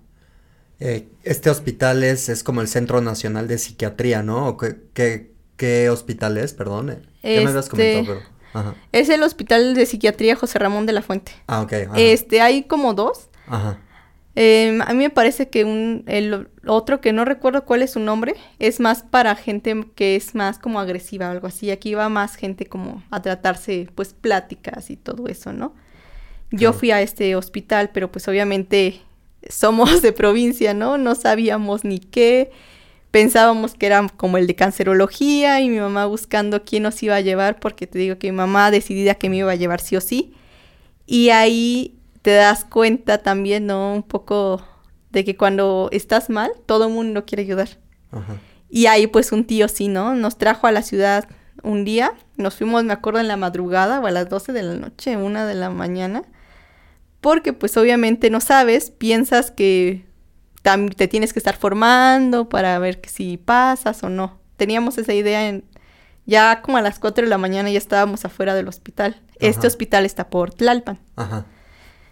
[0.84, 4.48] Eh, este hospital es, es como el Centro Nacional de Psiquiatría, ¿no?
[4.48, 6.54] ¿O qué, qué, qué hospital es?
[6.54, 6.88] Perdón.
[6.88, 8.32] Ya me habías Este- comentado, pero.
[8.54, 8.76] Ajá.
[8.92, 11.32] Es el hospital de psiquiatría José Ramón de la Fuente.
[11.48, 11.74] Ah, ok.
[11.88, 11.94] Ajá.
[12.00, 13.30] Este, hay como dos.
[13.48, 13.80] Ajá.
[14.36, 18.00] Eh, a mí me parece que un, el otro que no recuerdo cuál es su
[18.00, 21.70] nombre, es más para gente que es más como agresiva o algo así.
[21.70, 25.74] Aquí va más gente como a tratarse, pues, pláticas y todo eso, ¿no?
[26.50, 26.74] Yo Claro.
[26.74, 29.02] fui a este hospital, pero pues obviamente
[29.50, 30.98] somos de provincia, ¿no?
[30.98, 32.52] No sabíamos ni qué.
[33.12, 37.22] Pensábamos que era como el de cancerología y mi mamá buscando quién nos iba a
[37.22, 40.02] llevar, porque te digo que mi mamá decidida que me iba a llevar sí o
[40.02, 40.34] sí.
[41.06, 43.94] Y ahí te das cuenta también, ¿no?
[43.94, 44.62] Un poco
[45.12, 47.70] de que cuando estás mal, todo el mundo quiere ayudar.
[48.12, 48.38] Ajá.
[48.72, 50.16] Y ahí pues un tío sí, ¿no?
[50.16, 51.28] Nos trajo a la ciudad
[51.62, 54.74] un día, nos fuimos, me acuerdo, en la madrugada o a las 12 de la
[54.76, 56.24] noche, una de la mañana,
[57.22, 60.06] porque pues obviamente no sabes, piensas que
[60.96, 64.40] te tienes que estar formando para ver que si pasas o no.
[64.58, 65.64] Teníamos esa idea en...
[66.28, 69.20] Ya como a las 4 de la mañana ya estábamos afuera del hospital.
[69.40, 71.00] Este hospital está por Tlalpan.
[71.16, 71.46] Ajá.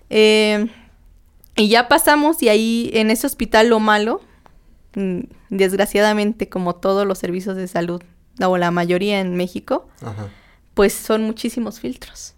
[0.10, 0.68] Eh,
[1.56, 4.22] y ya pasamos y ahí en ese hospital lo malo,
[4.96, 5.20] mm,
[5.50, 8.02] desgraciadamente como todos los servicios de salud,
[8.42, 10.30] o la mayoría en México, Ajá.
[10.74, 12.36] pues son muchísimos filtros.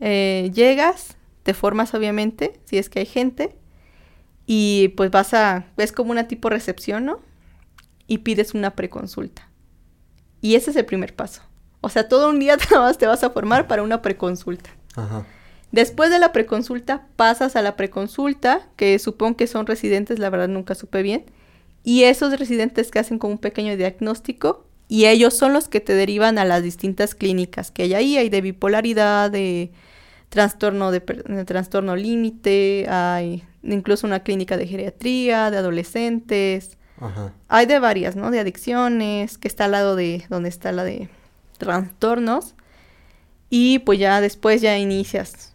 [0.00, 3.56] Eh, llegas, te formas obviamente, si es que hay gente,
[4.46, 7.20] y pues vas a, es como una tipo recepción, ¿no?
[8.06, 9.48] Y pides una preconsulta.
[10.40, 11.42] Y ese es el primer paso.
[11.80, 12.56] O sea, todo un día
[12.98, 14.70] te vas a formar para una preconsulta.
[14.94, 15.26] Ajá.
[15.72, 20.48] Después de la preconsulta, pasas a la preconsulta, que supongo que son residentes, la verdad
[20.48, 21.26] nunca supe bien.
[21.82, 25.94] Y esos residentes que hacen como un pequeño diagnóstico, y ellos son los que te
[25.94, 28.16] derivan a las distintas clínicas que hay ahí.
[28.16, 29.72] Hay de bipolaridad, de
[30.28, 36.78] trastorno de, trastorno límite, hay incluso una clínica de geriatría, de adolescentes.
[37.00, 37.32] Ajá.
[37.48, 38.30] Hay de varias, ¿no?
[38.30, 41.08] De adicciones, que está al lado de donde está la de
[41.58, 42.54] trastornos.
[43.50, 45.52] Y pues ya después ya inicias.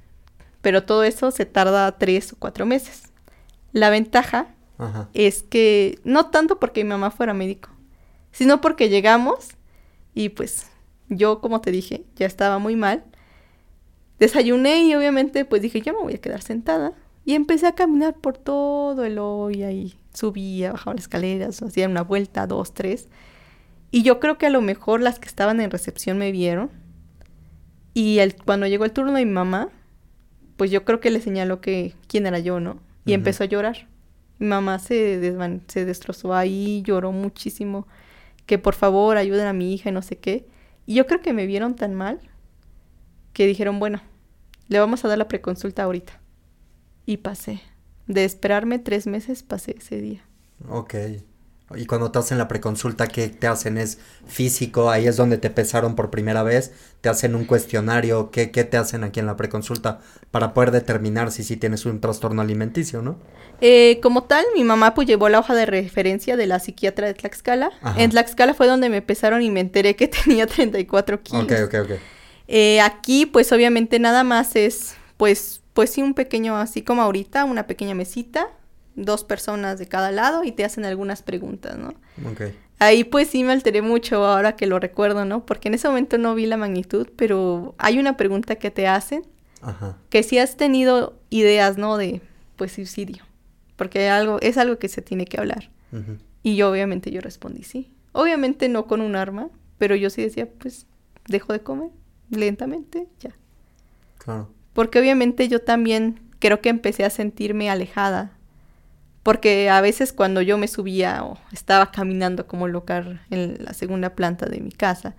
[0.62, 3.04] Pero todo eso se tarda tres o cuatro meses.
[3.72, 5.08] La ventaja Ajá.
[5.14, 7.70] es que no tanto porque mi mamá fuera médico,
[8.32, 9.50] sino porque llegamos
[10.14, 10.68] y pues
[11.10, 13.04] yo, como te dije, ya estaba muy mal.
[14.20, 16.94] Desayuné y obviamente pues dije, yo me voy a quedar sentada.
[17.24, 19.94] Y empecé a caminar por todo el hoy ahí.
[20.14, 23.08] Subía, bajaba las escaleras, hacía una vuelta, dos, tres.
[23.92, 26.72] Y yo creo que a lo mejor las que estaban en recepción me vieron.
[27.94, 29.70] Y el, cuando llegó el turno de mi mamá,
[30.58, 32.80] pues yo creo que le señaló que quién era yo, ¿no?
[33.06, 33.88] Y empezó a llorar.
[34.40, 35.36] Mi mamá se,
[35.68, 37.88] se destrozó ahí, lloró muchísimo.
[38.46, 40.48] Que por favor ayuden a mi hija y no sé qué.
[40.86, 42.20] Y yo creo que me vieron tan mal
[43.34, 44.02] que dijeron, bueno,
[44.68, 46.20] le vamos a dar la preconsulta ahorita.
[47.06, 47.62] Y pasé.
[48.08, 50.22] De esperarme tres meses, pasé ese día.
[50.68, 50.96] Ok.
[51.76, 53.78] Y cuando te hacen la preconsulta, ¿qué te hacen?
[53.78, 54.90] ¿Es físico?
[54.90, 56.72] Ahí es donde te pesaron por primera vez.
[57.02, 58.32] ¿Te hacen un cuestionario?
[58.32, 60.00] ¿Qué, qué te hacen aquí en la preconsulta?
[60.32, 63.18] Para poder determinar si sí tienes un trastorno alimenticio, ¿no?
[63.62, 67.14] Eh, como tal, mi mamá pues llevó la hoja de referencia de la psiquiatra de
[67.14, 67.72] Tlaxcala.
[67.82, 68.02] Ajá.
[68.02, 71.44] En Tlaxcala fue donde me pesaron y me enteré que tenía 34 kilos.
[71.44, 71.92] Ok, ok, ok.
[72.48, 77.46] Eh, aquí, pues obviamente nada más es, pues, pues sí, un pequeño, así como ahorita,
[77.46, 78.50] una pequeña mesita,
[78.96, 81.94] dos personas de cada lado y te hacen algunas preguntas, ¿no?
[82.80, 85.46] Ahí pues sí me alteré mucho ahora que lo recuerdo, ¿no?
[85.46, 89.26] Porque en ese momento no vi la magnitud, pero hay una pregunta que te hacen
[89.62, 89.98] Ajá.
[90.10, 91.98] que si has tenido ideas, ¿no?
[91.98, 92.22] De,
[92.56, 93.24] pues, suicidio.
[93.76, 95.70] Porque algo, es algo que se tiene que hablar.
[96.44, 97.92] Y yo obviamente yo respondí sí.
[98.14, 100.86] Obviamente no con un arma, pero yo sí decía, pues,
[101.28, 101.90] dejo de comer
[102.30, 103.32] lentamente, ya.
[104.18, 104.50] Claro.
[104.74, 108.32] Porque obviamente yo también creo que empecé a sentirme alejada.
[109.24, 114.16] Porque a veces cuando yo me subía o estaba caminando como local en la segunda
[114.16, 115.16] planta de mi casa,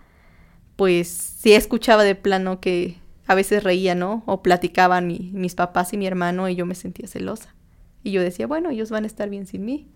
[0.77, 4.25] pues sí escuchaba de plano que a veces reía, ¿no?
[4.27, 7.55] O platicaban mi- mis papás y mi hermano y yo me sentía celosa.
[8.03, 9.89] Y yo decía, bueno, ellos van a estar bien sin mí.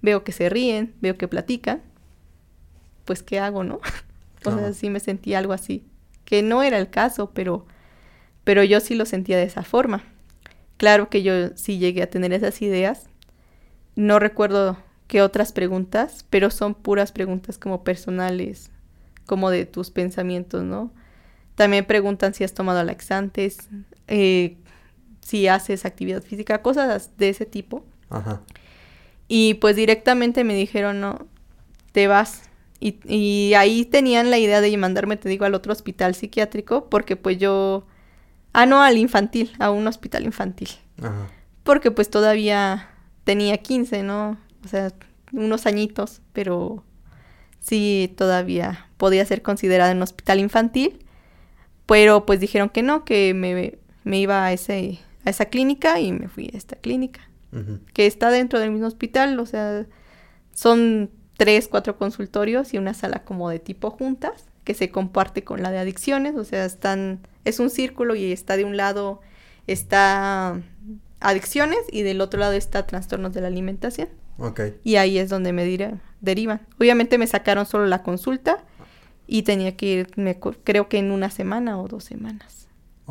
[0.00, 1.82] Veo que se ríen, veo que platican.
[3.04, 3.76] Pues, ¿qué hago, no?
[4.44, 4.74] o sea, Claro.
[4.74, 5.84] sí me sentía algo así.
[6.24, 7.66] Que no era el caso, pero
[8.44, 10.02] pero yo sí lo sentía de esa forma.
[10.76, 13.06] Claro que yo sí llegué a tener esas ideas.
[13.94, 18.70] No recuerdo que otras preguntas, pero son puras preguntas como personales,
[19.26, 20.90] como de tus pensamientos, ¿no?
[21.54, 23.68] También preguntan si has tomado laxantes,
[24.08, 24.56] eh,
[25.20, 27.84] si haces actividad física, cosas de ese tipo.
[28.08, 28.40] Ajá.
[29.28, 31.26] Y pues directamente me dijeron, no,
[31.92, 32.48] te vas.
[32.80, 37.16] Y, y, ahí tenían la idea de mandarme, te digo, al otro hospital psiquiátrico, porque
[37.16, 37.86] pues yo...
[38.54, 40.68] Ah, no, al infantil, a un hospital infantil.
[41.00, 41.28] Ajá.
[41.62, 42.91] Porque pues todavía
[43.24, 44.38] tenía 15, ¿no?
[44.64, 44.92] O sea,
[45.32, 46.84] unos añitos, pero
[47.60, 51.04] sí todavía podía ser considerada un hospital infantil.
[51.86, 56.12] Pero pues dijeron que no, que me, me iba a, ese, a esa clínica y
[56.12, 57.28] me fui a esta clínica.
[57.92, 59.84] Que está dentro del mismo hospital, o sea,
[60.54, 65.62] son tres, cuatro consultorios y una sala como de tipo juntas que se comparte con
[65.62, 69.20] la de adicciones, o sea, están, es un círculo y está de un lado,
[69.66, 70.62] está
[71.22, 74.08] adicciones y del otro lado está trastornos de la alimentación.
[74.38, 74.76] Okay.
[74.82, 75.64] Y ahí es donde me
[76.20, 76.66] derivan.
[76.78, 78.64] Obviamente me sacaron solo la consulta
[79.26, 82.68] y tenía que ir, me, creo que en una semana o dos semanas.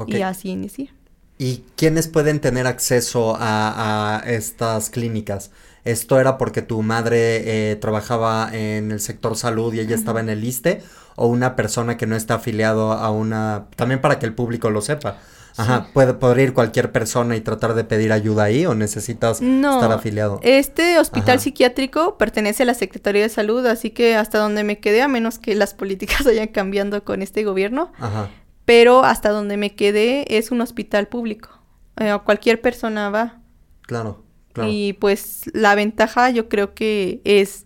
[0.08, 0.92] Y así inicié.
[1.38, 5.52] ¿Y quiénes pueden tener acceso a, estas clínicas?
[5.84, 10.30] ¿Esto era porque tu madre eh, trabajaba en el sector salud y ella estaba en
[10.30, 10.84] el ISTE?
[11.16, 13.66] ¿O una persona que no está afiliado a una...
[13.76, 15.18] también para que el público lo sepa?
[15.58, 19.92] Ajá, ¿puede, ¿podría ir cualquier persona y tratar de pedir ayuda ahí o necesitas estar
[19.92, 20.40] afiliado?
[20.44, 25.02] Este hospital psiquiátrico pertenece a la Secretaría de Salud, así que hasta donde me quedé,
[25.02, 28.30] a menos que las políticas vayan cambiando con este gobierno, Ajá.
[28.66, 31.50] pero hasta donde me quedé es un hospital público.
[31.98, 33.40] Eh, cualquier persona va.
[33.82, 34.70] Claro, claro.
[34.72, 37.66] Y pues la ventaja yo creo que es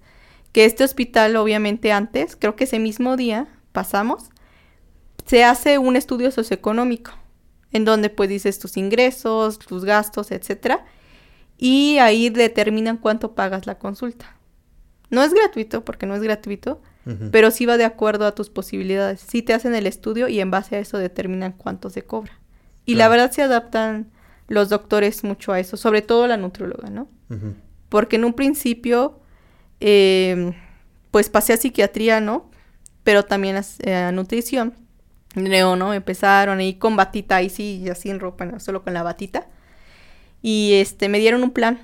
[0.51, 4.29] que este hospital, obviamente antes, creo que ese mismo día pasamos,
[5.25, 7.11] se hace un estudio socioeconómico
[7.75, 10.85] en donde pues dices tus ingresos, tus gastos, etcétera,
[11.57, 14.37] y ahí determinan cuánto pagas la consulta.
[15.09, 16.81] No es gratuito, porque no es gratuito,
[17.31, 19.19] pero sí va de acuerdo a tus posibilidades.
[19.19, 22.39] Sí te hacen el estudio y en base a eso determinan cuánto se cobra.
[22.85, 24.09] Y la verdad se adaptan
[24.47, 27.09] los doctores mucho a eso, sobre todo la nutróloga, ¿no?
[27.89, 29.19] Porque en un principio,
[29.81, 30.53] em,
[31.11, 32.49] pues pasé a psiquiatría, ¿no?
[33.03, 34.84] Pero también a nutrición.
[35.35, 35.93] Leo, ¿no?
[35.93, 38.59] Empezaron ahí con batita, ahí sí, así en ropa, ¿no?
[38.59, 39.47] solo con la batita.
[40.41, 41.79] Y este, me dieron un plan.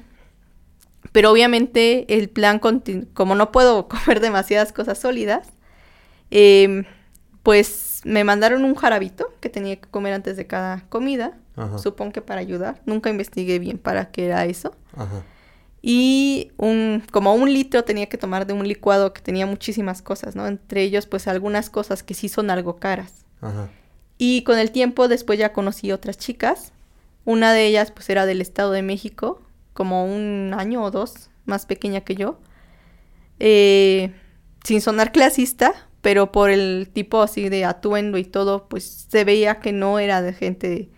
[1.11, 2.61] Pero obviamente el plan,
[3.13, 5.49] como no puedo comer demasiadas cosas sólidas,
[6.29, 6.85] em,
[7.43, 11.37] pues me mandaron un jarabito que tenía que comer antes de cada comida.
[11.77, 12.81] Supongo que para ayudar.
[12.87, 14.73] Nunca investigué bien para qué era eso.
[14.95, 15.21] Ajá.
[15.81, 20.35] Y un, como un litro tenía que tomar de un licuado que tenía muchísimas cosas,
[20.35, 20.47] ¿no?
[20.47, 23.20] Entre ellos, pues algunas cosas que sí son algo caras.
[24.17, 26.73] Y con el tiempo después ya conocí otras chicas.
[27.25, 29.41] Una de ellas pues era del Estado de México,
[29.73, 32.39] como un año o dos más pequeña que yo.
[33.39, 34.13] Eh,
[34.63, 39.59] sin sonar clasista, pero por el tipo así de atuendo y todo, pues se veía
[39.59, 40.89] que no era de gente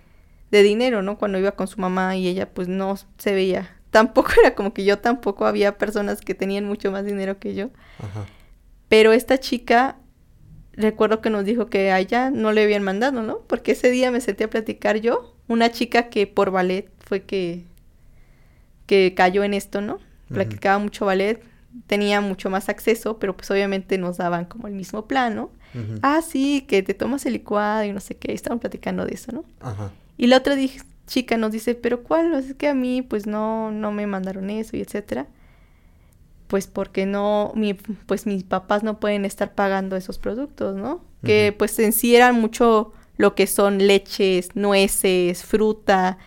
[0.52, 1.18] de dinero, ¿no?
[1.18, 3.76] Cuando iba con su mamá y ella pues no se veía.
[3.90, 7.70] Tampoco era como que yo tampoco había personas que tenían mucho más dinero que yo.
[8.90, 9.98] Pero esta chica
[10.74, 13.40] recuerdo que nos dijo que allá no le habían mandado, ¿no?
[13.40, 17.64] Porque ese día me senté a platicar yo, una chica que por ballet fue que,
[18.86, 20.00] que cayó en esto, ¿no?
[20.30, 21.44] Practicaba mucho ballet,
[21.86, 25.52] tenía mucho más acceso, pero pues obviamente nos daban como el mismo plan, ¿no?
[26.02, 29.32] Ah, sí, que te tomas el licuado y no sé qué, estaban platicando de eso,
[29.32, 29.44] ¿no?
[29.60, 29.92] Ajá.
[30.18, 30.56] Y la otra
[31.08, 32.34] chica nos dice, pero ¿cuál?
[32.34, 35.28] Es que a mí pues no, no me mandaron eso y etcétera
[36.54, 41.04] pues porque no, mi, pues mis papás no pueden estar pagando esos productos, ¿no?
[41.24, 46.20] Que pues en sí eran mucho lo que son leches, nueces, fruta.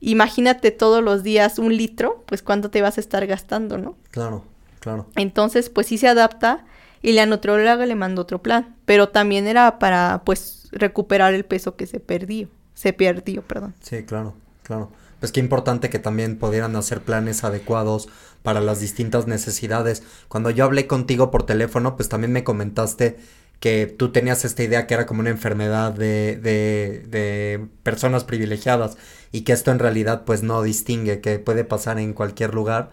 [0.00, 3.94] Imagínate todos los días un litro, pues cuánto te vas a estar gastando, ¿no?
[4.10, 4.42] Claro,
[4.80, 5.06] claro.
[5.16, 6.64] Entonces, pues sí se adapta
[7.02, 11.76] y la nutrióloga le mandó otro plan, pero también era para pues recuperar el peso
[11.76, 13.74] que se perdió, se perdió, perdón.
[13.82, 14.32] Sí, claro,
[14.62, 14.88] claro.
[15.20, 18.08] Pues qué importante que también pudieran hacer planes adecuados
[18.42, 20.02] para las distintas necesidades.
[20.28, 23.16] Cuando yo hablé contigo por teléfono, pues también me comentaste
[23.60, 28.96] que tú tenías esta idea que era como una enfermedad de, de, de personas privilegiadas
[29.32, 32.90] y que esto en realidad pues no distingue, que puede pasar en cualquier lugar.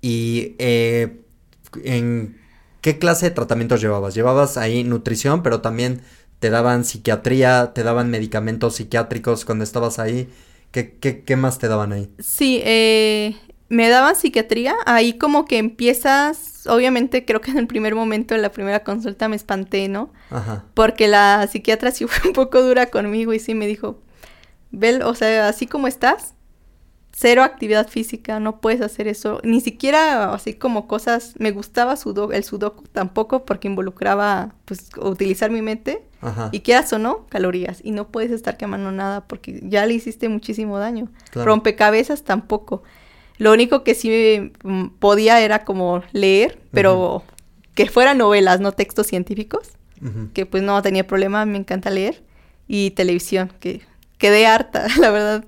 [0.00, 1.22] Y eh,
[1.84, 2.38] en
[2.80, 4.14] qué clase de tratamientos llevabas?
[4.14, 6.02] Llevabas ahí nutrición, pero también
[6.40, 10.28] te daban psiquiatría, te daban medicamentos psiquiátricos cuando estabas ahí.
[10.72, 12.10] ¿Qué, qué, qué más te daban ahí?
[12.18, 13.36] Sí, eh,
[13.68, 18.42] me daban psiquiatría, ahí como que empiezas, obviamente creo que en el primer momento, en
[18.42, 20.12] la primera consulta me espanté, ¿no?
[20.30, 20.64] Ajá.
[20.74, 24.00] Porque la psiquiatra sí fue un poco dura conmigo y sí me dijo,
[24.70, 26.34] Bel, o sea, así como estás,
[27.12, 29.40] cero actividad física, no puedes hacer eso.
[29.44, 35.50] Ni siquiera así como cosas, me gustaba sudo el sudoku tampoco porque involucraba pues utilizar
[35.50, 36.48] mi mente Ajá.
[36.52, 37.80] y quieras o no, calorías.
[37.84, 41.08] Y no puedes estar quemando nada porque ya le hiciste muchísimo daño.
[41.30, 41.46] Claro.
[41.46, 42.82] Rompecabezas tampoco.
[43.38, 47.24] Lo único que sí mm, podía era como leer, pero
[47.74, 49.70] que fueran novelas, no textos científicos,
[50.34, 52.22] que pues no tenía problema, me encanta leer.
[52.68, 53.82] Y televisión, que
[54.18, 55.44] quedé harta, la verdad.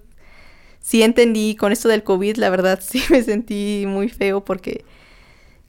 [0.85, 4.85] Sí entendí con esto del COVID, la verdad sí me sentí muy feo porque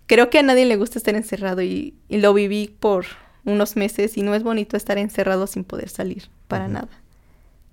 [0.07, 3.05] creo que a nadie le gusta estar encerrado y, y lo viví por
[3.45, 6.89] unos meses y no es bonito estar encerrado sin poder salir, para nada.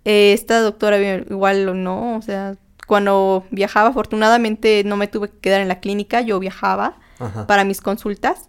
[0.04, 2.54] Eh, esta doctora igual no, o sea,
[2.86, 7.48] cuando viajaba, afortunadamente no me tuve que quedar en la clínica, yo viajaba Ajá.
[7.48, 8.48] para mis consultas,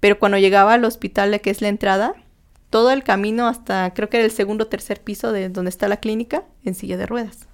[0.00, 2.14] pero cuando llegaba al hospital, que es la entrada,
[2.70, 5.88] todo el camino hasta creo que era el segundo o tercer piso de donde está
[5.88, 7.49] la clínica, en silla de ruedas.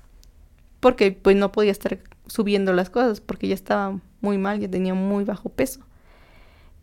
[0.86, 4.94] Porque pues no podía estar subiendo las cosas, porque ya estaba muy mal, ya tenía
[4.94, 5.80] muy bajo peso.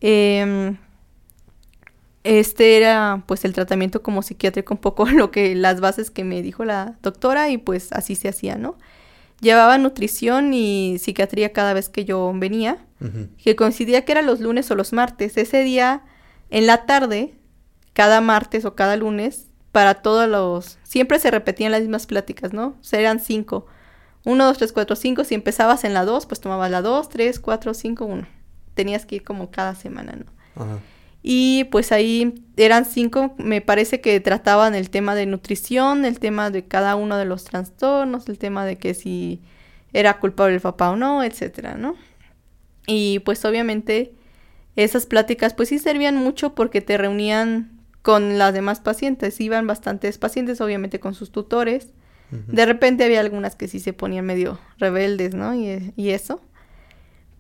[0.02, 0.76] Em,
[2.26, 6.42] este era pues el tratamiento como psiquiátrico, un poco lo que las bases que me
[6.42, 8.78] dijo la doctora y pues así se hacía, ¿no?
[9.40, 12.86] Llevaba nutrición y psiquiatría cada vez que yo venía
[13.42, 15.38] que coincidía que era los lunes o los martes.
[15.38, 16.04] Ese día,
[16.50, 17.36] en la tarde,
[17.94, 20.78] cada martes o cada lunes, para todos los...
[20.84, 22.76] Siempre se repetían las mismas pláticas, ¿no?
[22.82, 23.66] O sea, eran cinco.
[24.26, 25.24] Uno, dos, tres, cuatro, cinco.
[25.24, 28.28] Si empezabas en la dos, pues tomabas la dos, tres, cuatro, cinco, uno.
[28.74, 30.62] Tenías que ir como cada semana, ¿no?
[30.62, 30.80] Ajá.
[31.26, 36.52] Y pues ahí eran cinco, me parece que trataban el tema de nutrición, el tema
[36.52, 39.42] de cada uno de los trastornos, el tema de que si
[39.94, 41.96] era culpable el papá o no, etcétera, ¿no?
[42.88, 44.14] Y pues obviamente
[44.76, 47.72] esas pláticas pues sí servían mucho porque te reunían
[48.02, 51.94] con las demás pacientes, iban bastantes pacientes obviamente con sus tutores.
[52.48, 55.54] De repente había algunas que sí se ponían medio rebeldes, ¿no?
[55.54, 56.42] Y, y eso.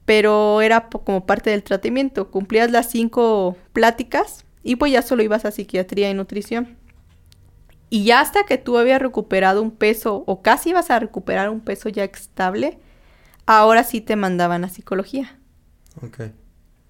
[0.06, 2.30] Pero era como parte del tratamiento.
[2.30, 6.78] Cumplías las cinco pláticas y pues ya solo ibas a psiquiatría y nutrición.
[7.89, 11.60] Y ya hasta que tú habías recuperado un peso o casi ibas a recuperar un
[11.60, 12.80] peso ya estable,
[13.46, 15.38] ahora sí te mandaban a psicología.
[16.02, 16.22] Ok.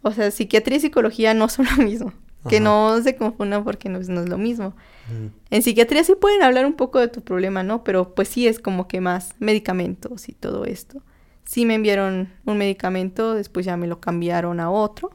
[0.02, 2.14] O sea, psiquiatría y psicología no son lo mismo.
[2.50, 4.76] Que no se confundan porque no es lo mismo.
[5.50, 7.84] En psiquiatría sí pueden hablar un poco de tu problema, ¿no?
[7.84, 11.02] Pero pues sí es como que más medicamentos y todo esto.
[11.46, 15.12] Sí me enviaron un medicamento, después ya me lo cambiaron a otro.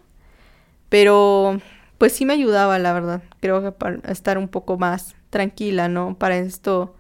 [0.89, 1.61] Pero
[1.99, 3.23] pues sí me ayudaba, la verdad.
[3.41, 6.17] Creo que para estar un poco más tranquila, ¿no?
[6.19, 6.95] Para esto,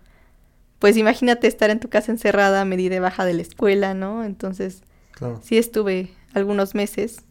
[0.79, 4.25] pues imagínate estar en tu casa encerrada, me di de baja de la escuela, ¿no?
[4.25, 4.83] Entonces
[5.13, 5.41] Claro.
[5.43, 7.25] sí estuve algunos meses.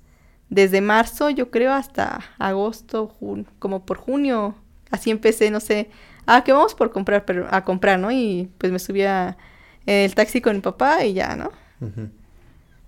[0.49, 4.55] Desde marzo, yo creo, hasta agosto, jun- como por junio.
[4.91, 5.89] Así empecé, no sé.
[6.25, 8.11] Ah, que vamos por comprar, pero a comprar, ¿no?
[8.11, 9.38] Y pues me subía
[9.85, 11.51] el taxi con mi papá y ya, ¿no?
[11.81, 12.09] Ujú.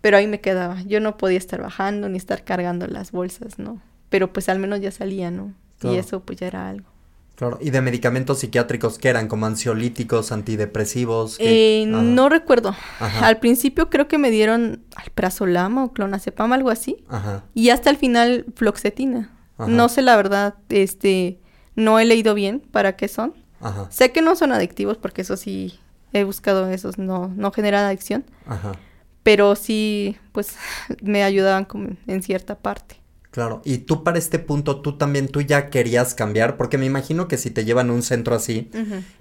[0.01, 0.81] Pero ahí me quedaba.
[0.83, 3.81] Yo no podía estar bajando ni estar cargando las bolsas, ¿no?
[4.09, 5.53] Pero pues al menos ya salía, ¿no?
[5.79, 5.95] Claro.
[5.95, 6.87] Y eso pues ya era algo.
[7.35, 7.57] Claro.
[7.61, 9.29] ¿Y de medicamentos psiquiátricos qué eran?
[9.29, 11.37] ¿Como ansiolíticos, antidepresivos?
[11.39, 12.01] Eh, Ajá.
[12.01, 12.75] no recuerdo.
[12.99, 13.25] Ajá.
[13.25, 17.05] Al principio creo que me dieron alprazolam o clonazepam, algo así.
[17.07, 17.45] Ajá.
[17.53, 19.31] Y hasta el final, floxetina.
[19.57, 19.69] Ajá.
[19.69, 21.38] No sé la verdad, este,
[21.79, 23.33] no he leído bien para qué son.
[23.61, 23.87] Ajá.
[23.89, 25.79] Sé que no son adictivos porque eso sí
[26.13, 28.25] he buscado esos, no, no generan adicción.
[28.45, 28.73] Ajá.
[29.23, 30.55] Pero sí, pues
[31.01, 32.97] me ayudaban como en cierta parte.
[33.31, 33.61] Claro.
[33.63, 37.37] Y tú para este punto, tú también, tú ya querías cambiar, porque me imagino que
[37.37, 38.71] si te llevan a un centro así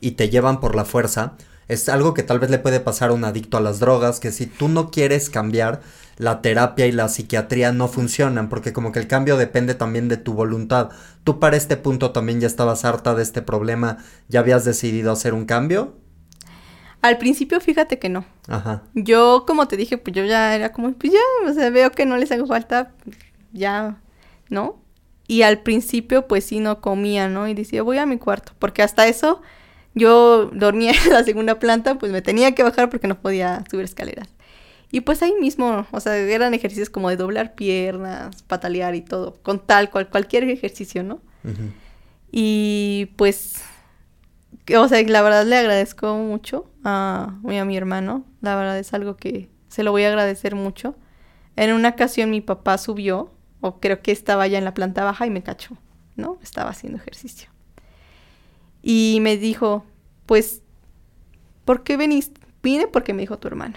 [0.01, 1.35] y te llevan por la fuerza,
[1.69, 4.33] es algo que tal vez le puede pasar a un adicto a las drogas, que
[4.33, 5.83] si tú no quieres cambiar,
[6.19, 10.17] la terapia y la psiquiatría no funcionan, porque como que el cambio depende también de
[10.17, 10.91] tu voluntad.
[11.25, 13.99] Tú para este punto también ya estabas harta de este problema,
[14.29, 15.97] ya habías decidido hacer un cambio.
[17.01, 18.25] Al principio, fíjate que no.
[18.49, 18.83] Ajá.
[18.95, 22.05] Yo, como te dije, pues yo ya era como, pues ya, o sea, veo que
[22.05, 22.93] no les hago falta,
[23.53, 24.01] ya,
[24.51, 24.83] ¿no?
[25.29, 27.47] Y al principio, pues sí, no comía, ¿no?
[27.47, 29.41] Y decía, voy a mi cuarto, porque hasta eso
[29.95, 33.85] yo dormía en la segunda planta, pues me tenía que bajar porque no podía subir
[33.85, 34.29] escaleras.
[34.91, 39.35] Y pues ahí mismo, o sea, eran ejercicios como de doblar piernas, patalear y todo,
[39.43, 41.21] con tal cual, cualquier ejercicio, ¿no?
[42.31, 43.63] Y pues,
[44.77, 48.25] o sea, la verdad le agradezco mucho a, a mi hermano.
[48.41, 50.97] La verdad es algo que se lo voy a agradecer mucho.
[51.57, 55.27] En una ocasión mi papá subió, o creo que estaba ya en la planta baja
[55.27, 55.77] y me cachó,
[56.17, 56.39] ¿no?
[56.43, 57.51] Estaba haciendo ejercicio.
[58.83, 59.85] Y me dijo,
[60.25, 60.63] pues,
[61.65, 62.41] ¿por qué veniste?
[62.63, 63.77] Vine porque me dijo tu hermano.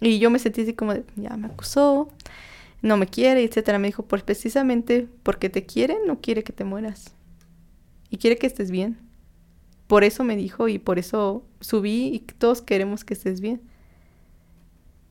[0.00, 2.08] Y yo me sentí así como de, ya me acusó,
[2.82, 3.78] no me quiere, etcétera.
[3.78, 7.14] Me dijo, pues precisamente porque te quiere, no quiere que te mueras
[8.10, 8.98] y quiere que estés bien.
[9.86, 13.62] Por eso me dijo y por eso subí y todos queremos que estés bien.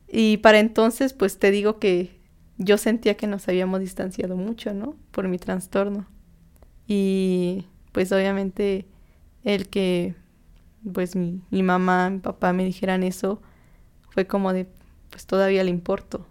[0.08, 2.18] Y para entonces, pues te digo que
[2.56, 4.96] yo sentía que nos habíamos distanciado mucho, ¿no?
[5.10, 6.06] Por mi trastorno.
[6.86, 8.86] Y pues obviamente
[9.44, 10.14] el que
[10.92, 13.42] pues mi, mi mamá, mi papá me dijeran eso,
[14.10, 14.68] fue como de,
[15.10, 16.26] pues todavía le importo,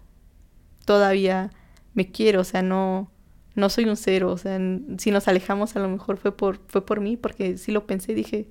[0.84, 1.50] todavía
[1.94, 3.10] me quiero, o sea, no,
[3.54, 4.58] no soy un cero, o sea,
[4.98, 8.14] si nos alejamos a lo mejor fue por, fue por mí, porque sí lo pensé,
[8.14, 8.48] dije,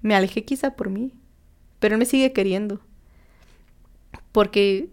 [0.00, 1.12] me alejé quizá por mí,
[1.78, 2.80] pero él me sigue queriendo,
[4.32, 4.88] porque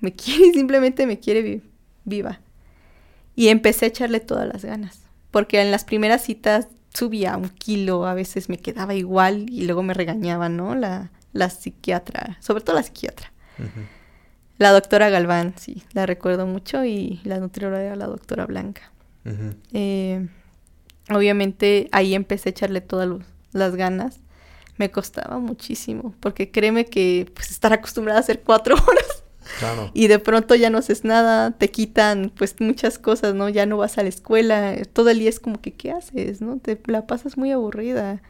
[0.00, 1.62] me quiere y simplemente me quiere
[2.04, 2.40] viva.
[3.36, 5.00] Y empecé a echarle todas las ganas,
[5.30, 9.82] porque en las primeras citas subía un kilo, a veces me quedaba igual y luego
[9.82, 10.76] me regañaba, ¿no?
[10.76, 13.33] La, la psiquiatra, sobre todo la psiquiatra.
[14.58, 18.92] La doctora Galván, sí, la recuerdo mucho y la nutrióloga era la doctora Blanca.
[19.72, 20.28] Eh,
[21.10, 23.08] obviamente ahí empecé a echarle todas
[23.52, 24.20] las ganas.
[24.76, 29.24] Me costaba muchísimo, porque créeme que pues estar acostumbrada a hacer cuatro horas
[29.92, 33.48] y de pronto ya no haces nada, te quitan pues muchas cosas, ¿no?
[33.48, 36.40] Ya no vas a la escuela, todo el día es como que, ¿qué haces?
[36.40, 36.58] ¿No?
[36.58, 38.22] Te la pasas muy aburrida.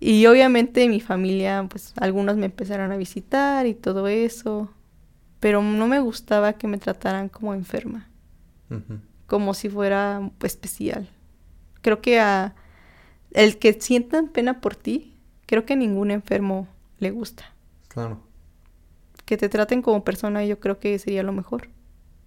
[0.00, 4.70] Y obviamente mi familia, pues algunos me empezaron a visitar y todo eso,
[5.40, 8.08] pero no me gustaba que me trataran como enferma,
[9.26, 11.08] como si fuera especial.
[11.82, 12.54] Creo que a
[13.32, 15.14] el que sientan pena por ti,
[15.46, 16.68] creo que a ningún enfermo
[16.98, 17.44] le gusta.
[17.88, 18.28] Claro
[19.28, 21.68] que te traten como persona, yo creo que sería lo mejor.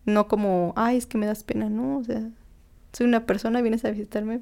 [0.06, 2.30] No como, ay, es que me das pena, no, o sea,
[2.94, 4.42] soy una persona, vienes a visitarme,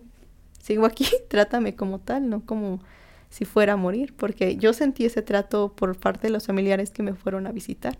[0.61, 2.81] sigo aquí, trátame como tal, no como
[3.29, 7.03] si fuera a morir, porque yo sentí ese trato por parte de los familiares que
[7.03, 7.97] me fueron a visitar.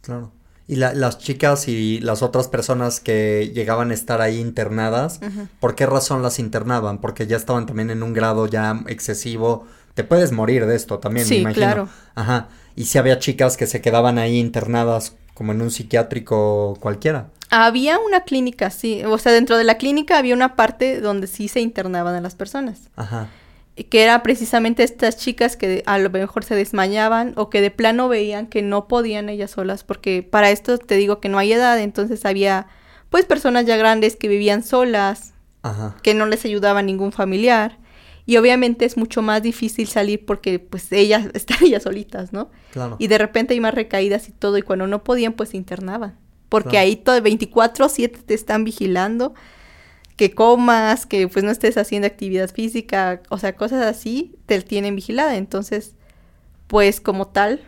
[0.00, 0.32] Claro.
[0.66, 5.18] Y las chicas y las otras personas que llegaban a estar ahí internadas,
[5.60, 7.00] ¿por qué razón las internaban?
[7.00, 9.66] Porque ya estaban también en un grado ya excesivo.
[9.94, 11.66] Te puedes morir de esto también, sí, me imagino.
[11.66, 11.88] Claro.
[12.14, 17.26] Ajá y si había chicas que se quedaban ahí internadas como en un psiquiátrico cualquiera.
[17.50, 19.02] Había una clínica, sí.
[19.04, 22.36] O sea, dentro de la clínica había una parte donde sí se internaban a las
[22.36, 22.82] personas.
[22.94, 23.30] Ajá.
[23.84, 28.08] Que era precisamente estas chicas que a lo mejor se desmayaban o que de plano
[28.08, 29.84] veían que no podían ellas solas.
[29.84, 31.78] Porque para esto te digo que no hay edad.
[31.78, 32.66] Entonces había
[33.10, 35.34] pues personas ya grandes que vivían solas.
[35.62, 35.96] Ajá.
[36.02, 37.78] Que no les ayudaba ningún familiar.
[38.28, 42.50] Y obviamente es mucho más difícil salir porque pues ellas están ellas solitas, ¿no?
[42.72, 42.96] Claro.
[42.98, 46.18] Y de repente hay más recaídas y todo y cuando no podían pues se internaban.
[46.50, 49.34] Porque ahí todo 24/7 te están vigilando
[50.18, 54.96] que comas, que pues no estés haciendo actividad física, o sea, cosas así te tienen
[54.96, 55.36] vigilada.
[55.36, 55.94] Entonces,
[56.66, 57.60] pues como tal,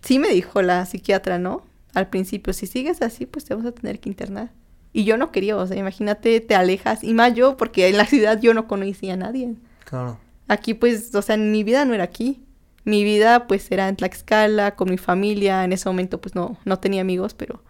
[0.00, 1.66] sí me dijo la psiquiatra, ¿no?
[1.94, 4.52] Al principio, si sigues así, pues te vamos a tener que internar.
[4.92, 8.06] Y yo no quería, o sea, imagínate, te alejas, y más yo, porque en la
[8.06, 9.56] ciudad yo no conocía a nadie.
[9.84, 10.20] Claro.
[10.46, 12.44] Aquí pues, o sea, mi vida no era aquí.
[12.84, 15.64] Mi vida pues era en Tlaxcala, con mi familia.
[15.64, 17.64] En ese momento pues no, no tenía amigos, pero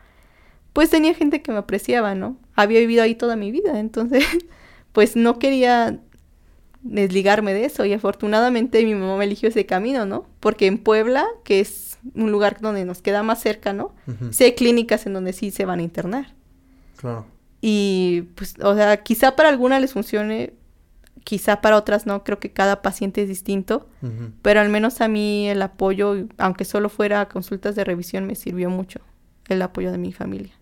[0.79, 2.37] pues tenía gente que me apreciaba, ¿no?
[2.55, 4.24] Había vivido ahí toda mi vida, entonces
[4.93, 5.99] pues no quería
[6.83, 10.26] desligarme de eso y afortunadamente mi mamá me eligió ese camino, ¿no?
[10.39, 13.93] Porque en Puebla, que es un lugar donde nos queda más cerca, ¿no?
[14.31, 16.37] Sí hay clínicas en donde sí se van a internar.
[16.97, 17.26] Claro.
[17.61, 20.53] Y pues, o sea, quizá para alguna les funcione,
[21.24, 23.89] quizá para otras no, creo que cada paciente es distinto,
[24.43, 28.70] pero al menos a mí el apoyo, aunque solo fuera consultas de revisión, me sirvió
[28.70, 29.01] mucho
[29.49, 30.58] el apoyo de mi familia.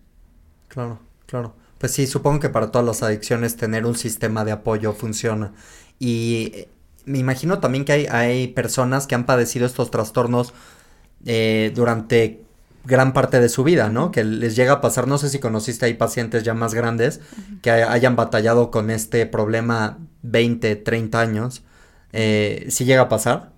[0.77, 1.55] Claro, claro.
[1.79, 5.53] Pues sí, supongo que para todas las adicciones tener un sistema de apoyo funciona.
[5.97, 6.69] Y eh,
[7.05, 10.53] me imagino también que hay, hay personas que han padecido estos trastornos
[11.25, 12.43] eh, durante
[12.85, 14.11] gran parte de su vida, ¿no?
[14.11, 17.21] Que les llega a pasar, no sé si conociste ahí pacientes ya más grandes
[17.63, 21.63] que hayan batallado con este problema 20, 30 años.
[22.13, 23.51] Eh, ¿Sí llega a pasar?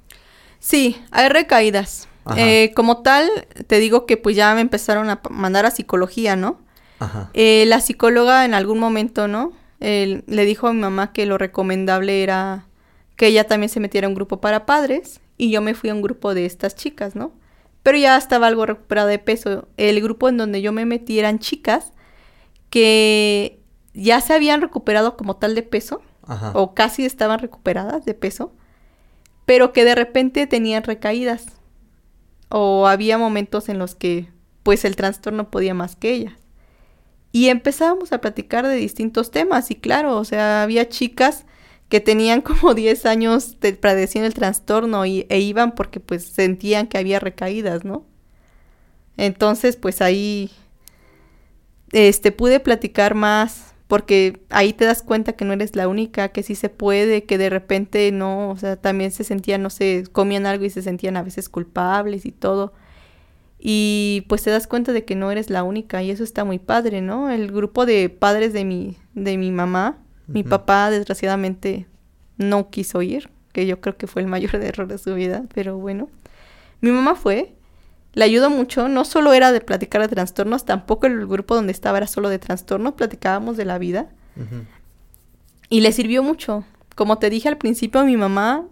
[0.60, 2.08] Sí, hay recaídas.
[2.38, 3.30] Eh, como tal,
[3.68, 6.62] te digo que pues ya me empezaron a mandar a psicología, ¿no?
[7.00, 7.30] Ajá.
[7.34, 9.54] Eh, la psicóloga en algún momento, ¿no?
[9.80, 12.66] le dijo a mi mamá que lo recomendable era
[13.16, 15.94] que ella también se metiera a un grupo para padres y yo me fui a
[15.94, 17.32] un grupo de estas chicas, ¿no?
[17.84, 19.68] pero ya estaba algo recuperado de peso.
[19.78, 21.94] El grupo en donde yo me metí eran chicas
[22.70, 23.60] que
[23.94, 26.02] ya se habían recuperado como tal de peso,
[26.54, 28.54] o casi estaban recuperadas de peso,
[29.46, 31.48] pero que de repente tenían recaídas,
[32.50, 34.30] o había momentos en los que
[34.62, 36.34] pues el trastorno podía más que ellas.
[37.32, 41.46] Y empezábamos a platicar de distintos temas, y claro, o sea, había chicas
[41.90, 46.88] que tenían como 10 años de padeciendo el trastorno y, e iban porque pues sentían
[46.88, 48.06] que había recaídas, ¿no?
[49.18, 50.52] Entonces, pues ahí
[51.92, 56.44] este pude platicar más porque ahí te das cuenta que no eres la única, que
[56.44, 60.46] sí se puede, que de repente no, o sea, también se sentían, no sé, comían
[60.46, 62.74] algo y se sentían a veces culpables y todo.
[63.60, 66.60] Y pues te das cuenta de que no eres la única y eso está muy
[66.60, 67.30] padre, ¿no?
[67.30, 69.98] El grupo de padres de mi, de mi mamá,
[70.28, 71.88] mi papá desgraciadamente
[72.38, 75.78] no quiso ir, que yo creo que fue el mayor error de su vida, pero
[75.78, 76.10] bueno.
[76.82, 77.54] Mi mamá fue,
[78.14, 81.98] le ayudó mucho, no solo era de platicar de trastornos, tampoco el grupo donde estaba
[81.98, 84.10] era solo de trastornos, platicábamos de la vida.
[85.70, 86.64] Y le sirvió mucho.
[86.96, 88.66] Como te dije al principio, mi mamá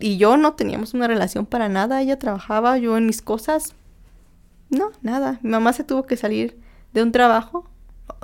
[0.00, 2.02] y yo no teníamos una relación para nada.
[2.02, 3.74] Ella trabajaba, yo en mis cosas.
[4.74, 5.38] No, nada.
[5.42, 6.58] Mi mamá se tuvo que salir
[6.92, 7.68] de un trabajo,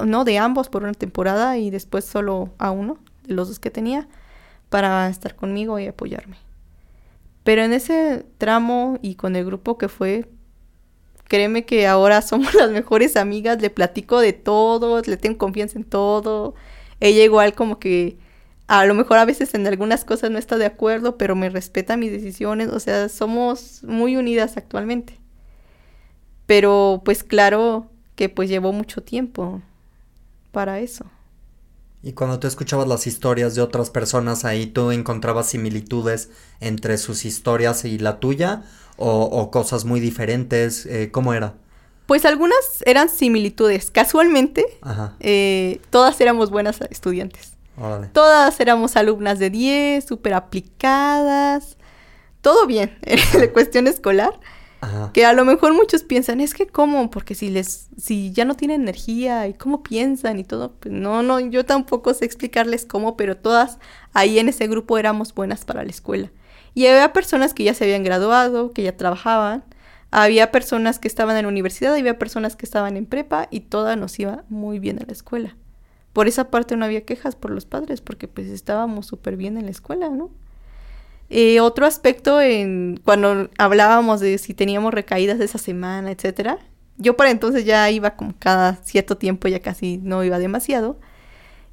[0.04, 3.70] no de ambos por una temporada y después solo a uno de los dos que
[3.70, 4.08] tenía
[4.68, 6.36] para estar conmigo y apoyarme.
[7.44, 10.28] Pero en ese tramo y con el grupo que fue,
[11.24, 15.84] créeme que ahora somos las mejores amigas, le platico de todo, le tengo confianza en
[15.84, 16.54] todo.
[17.00, 18.18] Ella igual como que
[18.66, 21.96] a lo mejor a veces en algunas cosas no está de acuerdo, pero me respeta
[21.96, 25.18] mis decisiones, o sea, somos muy unidas actualmente.
[26.50, 27.86] Pero pues claro
[28.16, 29.62] que pues llevó mucho tiempo
[30.50, 31.04] para eso.
[32.02, 36.28] Y cuando tú escuchabas las historias de otras personas ahí, ¿tú encontrabas similitudes
[36.58, 38.64] entre sus historias y la tuya?
[38.96, 40.86] ¿O, cosas muy diferentes?
[40.86, 41.54] Eh, ¿Cómo era?
[42.06, 43.92] Pues algunas eran similitudes.
[43.92, 44.66] Casualmente,
[45.20, 47.52] eh, todas éramos buenas estudiantes.
[48.12, 51.76] Todas éramos alumnas de 10, súper aplicadas.
[52.40, 54.32] Todo bien en la cuestión escolar.
[55.12, 58.56] Que a lo mejor muchos piensan, es que cómo, porque si les, si ya no
[58.56, 63.16] tienen energía y cómo piensan y todo, pues no, no, yo tampoco sé explicarles cómo,
[63.16, 63.78] pero todas
[64.14, 66.30] ahí en ese grupo éramos buenas para la escuela.
[66.72, 69.64] Y había personas que ya se habían graduado, que ya trabajaban,
[70.10, 73.98] había personas que estaban en la universidad, había personas que estaban en prepa y todas
[73.98, 75.56] nos iba muy bien en la escuela.
[76.12, 79.66] Por esa parte no había quejas por los padres, porque pues estábamos súper bien en
[79.66, 80.30] la escuela, ¿no?
[81.30, 86.58] Eh, otro aspecto en cuando hablábamos de si teníamos recaídas esa semana, etcétera.
[86.98, 90.98] Yo para entonces ya iba como cada cierto tiempo, ya casi no iba demasiado.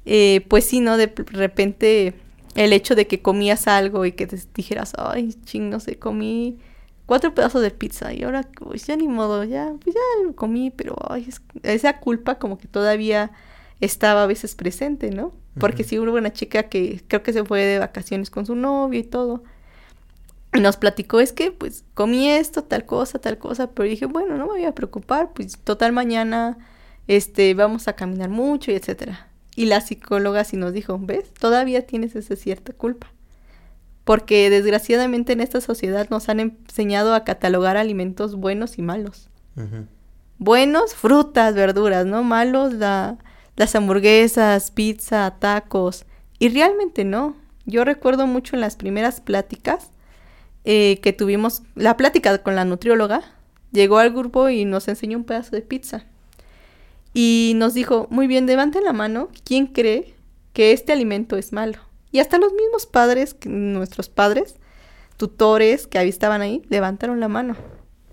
[0.06, 0.96] Eh, pues sí, ¿no?
[0.96, 2.14] De repente
[2.54, 6.58] el hecho de que comías algo y que te dijeras, ay, ching, no sé, comí
[7.06, 10.70] cuatro pedazos de pizza y ahora pues ya ni modo, ya, pues ya lo comí,
[10.70, 10.96] pero
[11.62, 13.32] esa culpa como que todavía
[13.80, 15.32] estaba a veces presente, ¿no?
[15.58, 19.00] Porque si hubo una chica que creo que se fue de vacaciones con su novio
[19.00, 19.42] y todo.
[20.54, 24.36] Y nos platicó, es que pues comí esto, tal cosa, tal cosa, pero dije, bueno,
[24.36, 26.56] no me voy a preocupar, pues total mañana
[27.06, 29.28] este vamos a caminar mucho y etcétera.
[29.56, 31.32] Y la psicóloga sí nos dijo, ¿ves?
[31.34, 33.08] Todavía tienes esa cierta culpa.
[34.04, 39.28] Porque desgraciadamente en esta sociedad nos han enseñado a catalogar alimentos buenos y malos.
[40.38, 42.22] Buenos, frutas, verduras, ¿no?
[42.22, 43.18] Malos, la,
[43.58, 46.06] las hamburguesas, pizza, tacos.
[46.38, 47.36] Y realmente no.
[47.66, 49.90] Yo recuerdo mucho en las primeras pláticas
[50.64, 53.22] eh, que tuvimos, la plática con la nutrióloga,
[53.72, 56.06] llegó al grupo y nos enseñó un pedazo de pizza.
[57.12, 60.14] Y nos dijo, muy bien, levanten la mano, ¿quién cree
[60.52, 61.78] que este alimento es malo?
[62.12, 64.54] Y hasta los mismos padres, nuestros padres,
[65.16, 67.56] tutores que estaban ahí, levantaron la mano.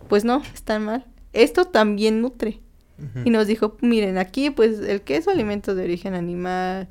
[0.10, 1.06] Pues no, está mal.
[1.34, 2.62] Esto también nutre.
[3.26, 6.88] Y nos dijo, miren, aquí pues el queso alimento de origen animal.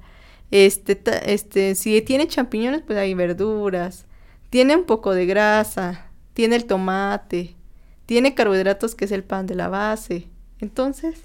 [0.51, 1.01] Este,
[1.33, 4.07] este, si tiene champiñones, pues hay verduras.
[4.51, 6.07] Tiene un poco de grasa.
[6.35, 7.57] Tiene el tomate.
[8.07, 10.29] Tiene carbohidratos, que es el pan de la base.
[10.61, 11.23] Entonces,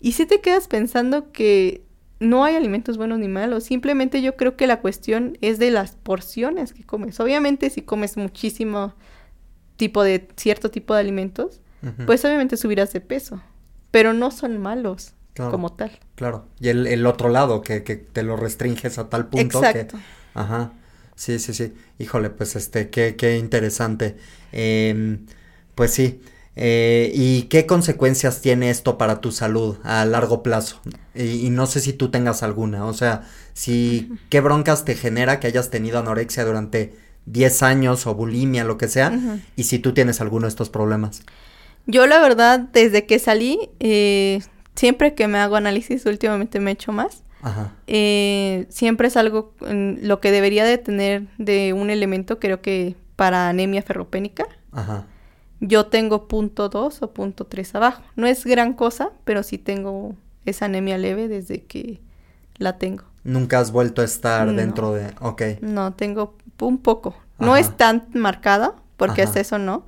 [0.00, 1.84] y si te quedas pensando que
[2.20, 5.92] no hay alimentos buenos ni malos, simplemente yo creo que la cuestión es de las
[5.92, 7.18] porciones que comes.
[7.18, 8.94] Obviamente si comes muchísimo
[9.76, 11.60] tipo de cierto tipo de alimentos,
[12.04, 13.42] pues obviamente subirás de peso
[13.90, 15.98] pero no son malos como tal.
[16.16, 19.96] Claro, y el, el otro lado, que, que, te lo restringes a tal punto Exacto.
[19.96, 20.02] que...
[20.34, 20.72] Ajá,
[21.14, 21.72] sí, sí, sí.
[21.98, 24.16] Híjole, pues este, qué, qué interesante.
[24.52, 25.18] Eh,
[25.74, 26.20] pues sí.
[26.56, 30.80] Eh, ¿Y qué consecuencias tiene esto para tu salud a largo plazo?
[31.14, 33.22] Y, no sé si tú tengas alguna, o sea,
[33.54, 36.94] si qué broncas te genera que hayas tenido anorexia durante
[37.26, 39.18] 10 años o bulimia, lo que sea,
[39.56, 41.22] y si tú tienes alguno de estos problemas.
[41.86, 44.40] Yo la verdad, desde que salí, eh,
[44.74, 47.22] siempre que me hago análisis, últimamente me he hecho más.
[47.42, 47.72] Ajá.
[47.86, 53.48] Eh, siempre es algo, lo que debería de tener de un elemento, creo que para
[53.48, 54.46] anemia ferropénica.
[54.72, 55.06] Ajá.
[55.60, 58.02] Yo tengo punto 2 o punto 3 abajo.
[58.16, 60.14] No es gran cosa, pero sí tengo
[60.46, 62.00] esa anemia leve desde que
[62.56, 63.04] la tengo.
[63.24, 65.12] ¿Nunca has vuelto a estar dentro de...?
[65.20, 65.42] Ok.
[65.60, 67.14] No, tengo un poco.
[67.38, 69.84] No es tan marcada, porque hasta eso no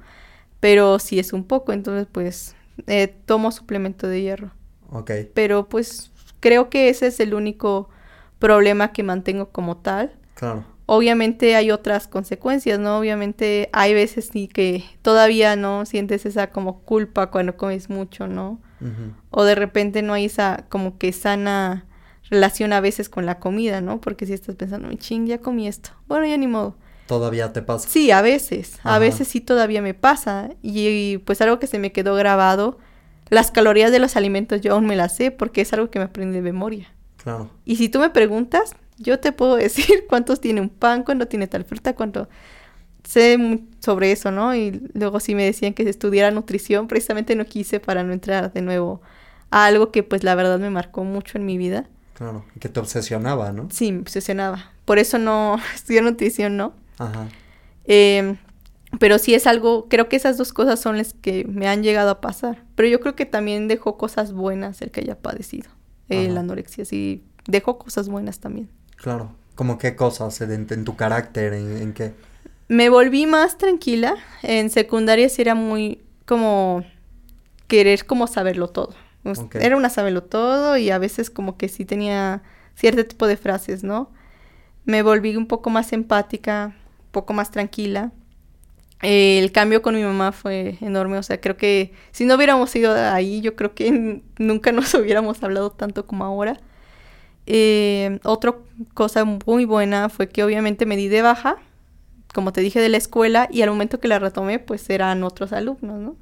[0.62, 2.54] pero sí es un poco, entonces pues
[2.86, 4.52] eh, tomo suplemento de hierro.
[4.90, 5.10] Ok.
[5.34, 7.88] Pero pues creo que ese es el único
[8.38, 10.12] problema que mantengo como tal.
[10.34, 10.64] Claro.
[10.86, 12.98] obviamente hay otras consecuencias, ¿no?
[12.98, 18.60] Obviamente hay veces sí que todavía no sientes esa como culpa cuando comes mucho, ¿no?
[19.30, 21.86] O de repente no hay esa como que sana
[22.30, 24.00] relación a veces con la comida, ¿no?
[24.00, 25.90] Porque si estás pensando, ching, ya comí esto.
[26.06, 26.76] Bueno, ya ni modo.
[27.06, 27.88] ¿Todavía te pasa?
[27.88, 28.78] Sí, a veces.
[28.82, 30.50] A veces sí todavía me pasa.
[30.62, 32.78] Y, pues algo que se me quedó grabado,
[33.28, 36.06] las calorías de los alimentos yo aún me las sé porque es algo que me
[36.06, 36.92] aprendí de memoria.
[37.22, 37.50] Claro.
[37.64, 41.46] Y si tú me preguntas, yo te puedo decir cuántos tiene un pan, cuánto tiene
[41.46, 42.28] tal fruta, cuánto...
[43.04, 44.54] Sé sobre eso, ¿no?
[44.54, 48.62] Y luego sí me decían que estudiara nutrición, precisamente no quise para no entrar de
[48.62, 49.02] nuevo
[49.50, 51.88] a algo que pues la verdad me marcó mucho en mi vida.
[52.14, 53.68] Claro, que te obsesionaba, ¿no?
[53.72, 54.70] Sí, me obsesionaba.
[54.84, 56.74] Por eso no estudié nutrición, ¿no?
[57.06, 57.28] Ajá.
[57.84, 58.36] Em,
[58.98, 62.10] pero sí es algo, creo que esas dos cosas son las que me han llegado
[62.10, 62.62] a pasar.
[62.74, 65.70] Pero yo creo que también dejó cosas buenas el que haya padecido
[66.08, 68.68] eh, la anorexia, sí, dejó cosas buenas también.
[68.96, 72.12] Claro, como qué cosas, en, tu carácter, en, qué.
[72.68, 74.16] Me volví más tranquila.
[74.42, 76.84] En secundaria sí era muy como
[77.66, 78.94] querer como saberlo todo.
[79.54, 82.42] Era una saberlo todo y a veces como que sí tenía
[82.74, 84.10] cierto tipo de frases, ¿no?
[84.84, 86.74] Me volví un poco más empática,
[87.12, 88.12] poco más tranquila.
[89.02, 92.94] el cambio con mi mamá fue enorme, o sea, creo que si no hubiéramos ido
[92.94, 96.58] ahí, yo creo que nunca nos hubiéramos hablado tanto como ahora.
[97.46, 98.54] Eh, otra
[98.94, 101.56] cosa muy buena fue que obviamente me di de baja,
[102.34, 105.52] como te dije, de la escuela y al momento que la retomé, pues eran otros
[105.52, 106.16] alumnos, ¿no?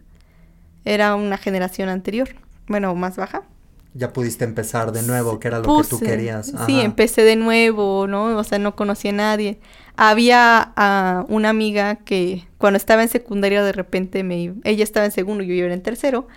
[0.84, 2.30] Era una generación anterior,
[2.66, 3.44] bueno, más baja.
[3.92, 6.52] Ya pudiste empezar de nuevo, que era lo que tú querías.
[6.66, 8.36] Sí, empecé de nuevo, ¿no?
[8.36, 9.58] O sea, no conocía a nadie.
[9.96, 15.12] Había uh, una amiga que cuando estaba en secundaria de repente me ella estaba en
[15.12, 16.28] segundo yo iba en tercero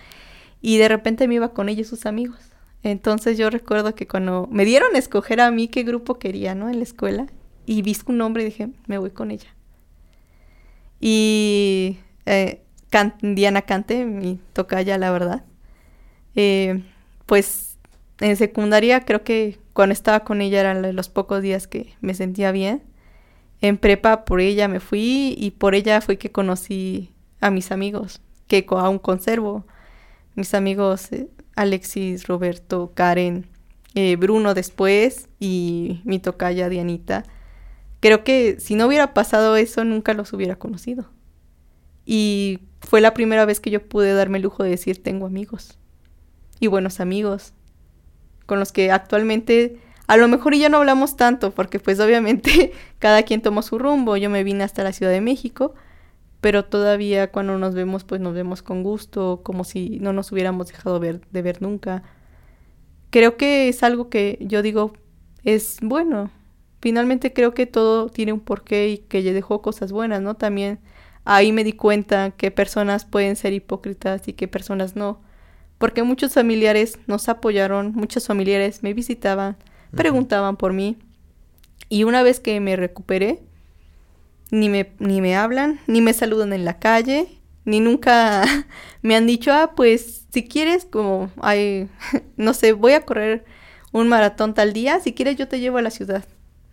[0.60, 2.40] y de repente me iba con ella y sus amigos.
[2.82, 6.68] Entonces yo recuerdo que cuando me dieron a escoger a mí qué grupo quería, ¿no?
[6.68, 7.26] En la escuela,
[7.66, 9.48] y vi un nombre y dije, me voy con ella.
[11.00, 12.62] Y eh,
[13.22, 15.44] Diana Cante, mi tocaya, la verdad.
[16.34, 16.82] Eh,
[17.26, 17.78] pues
[18.20, 22.52] en secundaria creo que cuando estaba con ella eran los pocos días que me sentía
[22.52, 22.82] bien.
[23.60, 28.20] En prepa por ella me fui y por ella fue que conocí a mis amigos,
[28.46, 29.66] que aún conservo.
[30.34, 33.46] Mis amigos eh, Alexis, Roberto, Karen,
[33.94, 37.24] eh, Bruno después y mi tocaya Dianita.
[38.00, 41.08] Creo que si no hubiera pasado eso, nunca los hubiera conocido.
[42.04, 45.78] Y fue la primera vez que yo pude darme el lujo de decir tengo amigos.
[46.64, 47.52] Y buenos amigos.
[48.46, 53.22] Con los que actualmente a lo mejor ya no hablamos tanto, porque pues obviamente cada
[53.22, 54.16] quien tomó su rumbo.
[54.16, 55.74] Yo me vine hasta la Ciudad de México
[56.44, 60.66] pero todavía cuando nos vemos, pues nos vemos con gusto, como si no nos hubiéramos
[60.68, 62.02] dejado ver, de ver nunca.
[63.08, 64.92] Creo que es algo que yo digo
[65.42, 66.30] es bueno.
[66.82, 70.34] Finalmente creo que todo tiene un porqué y que dejó cosas buenas, ¿no?
[70.34, 70.80] También
[71.24, 75.22] ahí me di cuenta que personas pueden ser hipócritas y que personas no.
[75.78, 79.56] Porque muchos familiares nos apoyaron, muchos familiares me visitaban,
[79.94, 80.96] preguntaban por mí.
[81.88, 83.42] Y una vez que me recuperé,
[84.50, 87.28] ni me, ni me hablan, ni me saludan en la calle,
[87.64, 88.44] ni nunca
[89.02, 91.88] me han dicho, ah, pues si quieres, como, ay,
[92.36, 93.44] no sé, voy a correr
[93.92, 96.24] un maratón tal día, si quieres yo te llevo a la ciudad,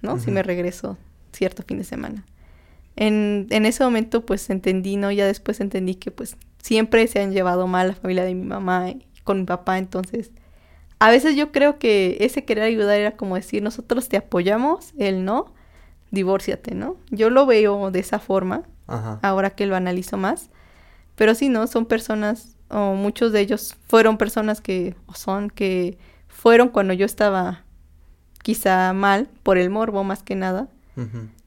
[0.01, 0.19] ¿no?
[0.19, 0.97] Si me regreso
[1.31, 2.25] cierto fin de semana.
[2.95, 5.11] En, en ese momento pues entendí, ¿no?
[5.11, 8.89] Ya después entendí que pues siempre se han llevado mal la familia de mi mamá
[8.89, 10.31] y con mi papá, entonces
[11.01, 15.25] a veces yo creo que ese querer ayudar era como decir, nosotros te apoyamos, él
[15.25, 15.51] no,
[16.11, 16.95] divórciate, ¿no?
[17.09, 20.51] Yo lo veo de esa forma, ahora que lo analizo más.
[21.15, 21.65] Pero sí, ¿no?
[21.65, 25.97] Son personas, o muchos de ellos fueron personas que, o son, que
[26.27, 27.63] fueron cuando yo estaba
[28.43, 30.67] quizá mal, por el morbo más que nada,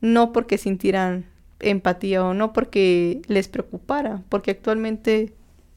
[0.00, 1.26] no porque sintieran
[1.70, 5.34] empatía o no porque les preocupara, porque actualmente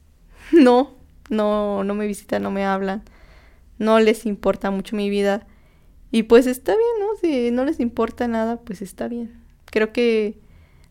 [0.52, 0.94] no,
[1.30, 3.02] no, no me visitan, no me hablan,
[3.78, 5.46] no les importa mucho mi vida
[6.10, 7.06] y pues está bien, ¿no?
[7.20, 9.32] Si no les importa nada, pues está bien.
[9.66, 10.38] Creo que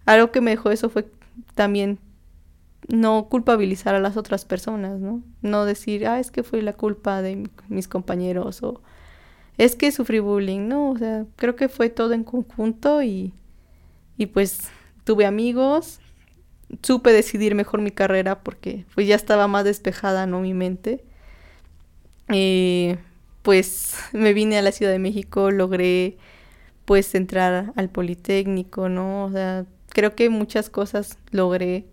[0.05, 1.09] algo que me dejó eso fue
[1.55, 1.99] también
[2.87, 5.23] no culpabilizar a las otras personas, ¿no?
[5.41, 8.81] No decir, ah, es que fue la culpa de mis compañeros o
[9.57, 10.91] es que sufrí bullying, ¿no?
[10.91, 13.33] O sea, creo que fue todo en conjunto y,
[14.17, 14.69] y pues
[15.07, 16.01] tuve amigos,
[16.83, 20.41] supe decidir mejor mi carrera porque pues ya estaba más despejada, ¿no?
[20.41, 21.05] Mi mente.
[22.27, 22.97] Eh,
[23.41, 26.17] pues me vine a la Ciudad de México, logré
[26.83, 29.23] pues entrar al Politécnico, ¿no?
[29.23, 31.85] O sea, creo que muchas cosas logré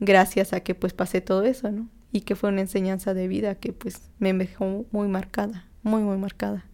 [0.00, 1.90] gracias a que pues pasé todo eso, ¿no?
[2.10, 6.16] Y que fue una enseñanza de vida que pues me dejó muy marcada, muy, muy
[6.16, 6.64] marcada.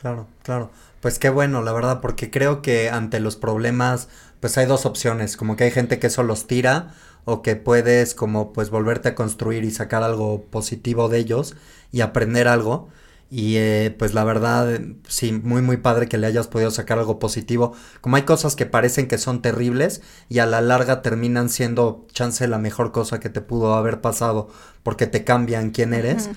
[0.00, 0.70] Claro, claro.
[1.00, 4.08] Pues qué bueno, la verdad, porque creo que ante los problemas,
[4.40, 6.94] pues hay dos opciones, como que hay gente que eso los tira
[7.24, 11.54] o que puedes como pues volverte a construir y sacar algo positivo de ellos
[11.92, 12.88] y aprender algo.
[13.32, 17.18] Y eh, pues la verdad, sí, muy muy padre que le hayas podido sacar algo
[17.18, 17.74] positivo.
[18.00, 22.48] Como hay cosas que parecen que son terribles y a la larga terminan siendo chance
[22.48, 24.48] la mejor cosa que te pudo haber pasado
[24.82, 26.30] porque te cambian quién eres.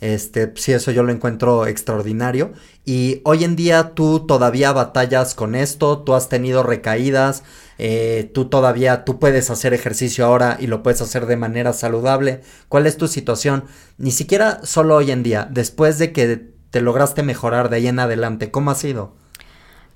[0.00, 2.52] Este, sí, eso yo lo encuentro extraordinario.
[2.84, 7.42] Y hoy en día tú todavía batallas con esto, tú has tenido recaídas,
[7.78, 12.42] eh, tú todavía, tú puedes hacer ejercicio ahora y lo puedes hacer de manera saludable.
[12.68, 13.64] ¿Cuál es tu situación?
[13.98, 17.98] Ni siquiera solo hoy en día, después de que te lograste mejorar de ahí en
[17.98, 19.16] adelante, ¿cómo ha sido?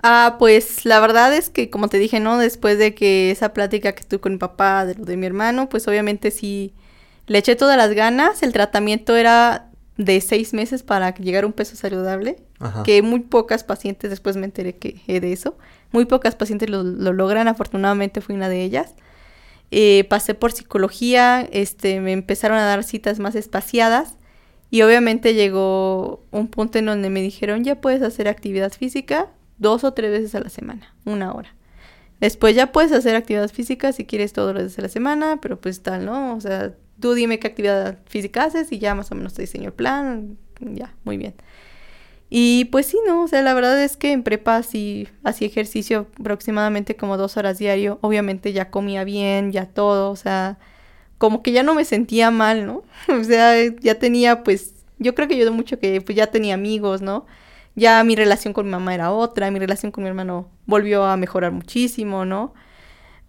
[0.02, 2.36] Ah, pues la verdad es que como te dije, ¿no?
[2.38, 5.86] Después de que esa plática que tuve con mi papá de de mi hermano, pues
[5.86, 6.74] obviamente sí
[7.26, 8.42] le eché todas las ganas.
[8.42, 12.38] El tratamiento era de seis meses para llegar a un peso saludable,
[12.84, 15.56] que muy pocas pacientes, después me enteré que de eso,
[15.90, 18.94] muy pocas pacientes lo, logran, afortunadamente fui una de ellas.
[19.70, 24.16] Eh, pasé por psicología, este, me empezaron a dar citas más espaciadas
[24.70, 29.28] y obviamente llegó un punto en donde me dijeron ya puedes hacer actividad física
[29.58, 31.54] dos o tres veces a la semana, una hora.
[32.20, 35.60] Después ya puedes hacer actividad física si quieres todos los días a la semana, pero
[35.60, 36.36] pues tal, ¿no?
[36.36, 39.66] O sea, tú dime qué actividad física haces y ya más o menos te diseño
[39.66, 41.34] el plan, ya, muy bien.
[42.34, 46.06] Y pues sí, no, o sea, la verdad es que en prepa sí hacía ejercicio
[46.18, 50.58] aproximadamente como dos horas diario, obviamente ya comía bien, ya todo, o sea,
[51.18, 52.84] como que ya no me sentía mal, ¿no?
[53.20, 57.02] o sea, ya tenía pues, yo creo que ayudó mucho que pues ya tenía amigos,
[57.02, 57.26] ¿no?
[57.74, 61.16] Ya mi relación con mi mamá era otra, mi relación con mi hermano volvió a
[61.18, 62.54] mejorar muchísimo, ¿no?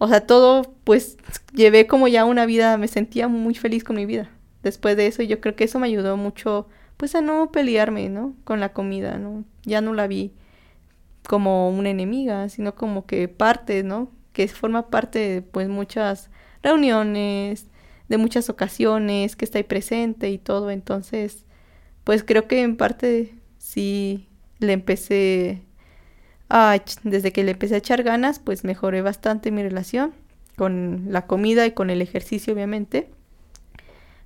[0.04, 1.16] O sea, todo, pues
[1.54, 4.30] llevé como ya una vida, me sentía muy feliz con mi vida
[4.64, 8.34] después de eso yo creo que eso me ayudó mucho, pues a no pelearme, ¿no?
[8.44, 9.44] Con la comida, ¿no?
[9.62, 10.32] Ya no la vi
[11.28, 14.10] como una enemiga, sino como que parte, ¿no?
[14.32, 16.30] Que forma parte de, pues, muchas
[16.62, 17.68] reuniones,
[18.08, 20.70] de muchas ocasiones, que está ahí presente y todo.
[20.70, 21.44] Entonces,
[22.04, 24.28] pues creo que en parte sí
[24.58, 25.62] le empecé
[27.02, 30.12] desde que le empecé a echar ganas, pues mejoré bastante mi relación
[30.56, 33.08] con la comida y con el ejercicio, obviamente.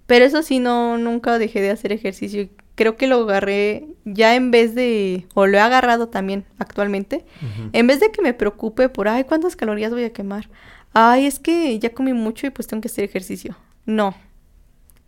[0.06, 2.48] Pero eso sí, no, nunca dejé de hacer ejercicio.
[2.74, 7.24] Creo que lo agarré ya en vez de, o lo he agarrado también actualmente,
[7.72, 10.48] en vez de que me preocupe por, ay, ¿cuántas calorías voy a quemar?
[10.92, 13.56] Ay, es que ya comí mucho y pues tengo que hacer ejercicio.
[13.84, 14.14] No,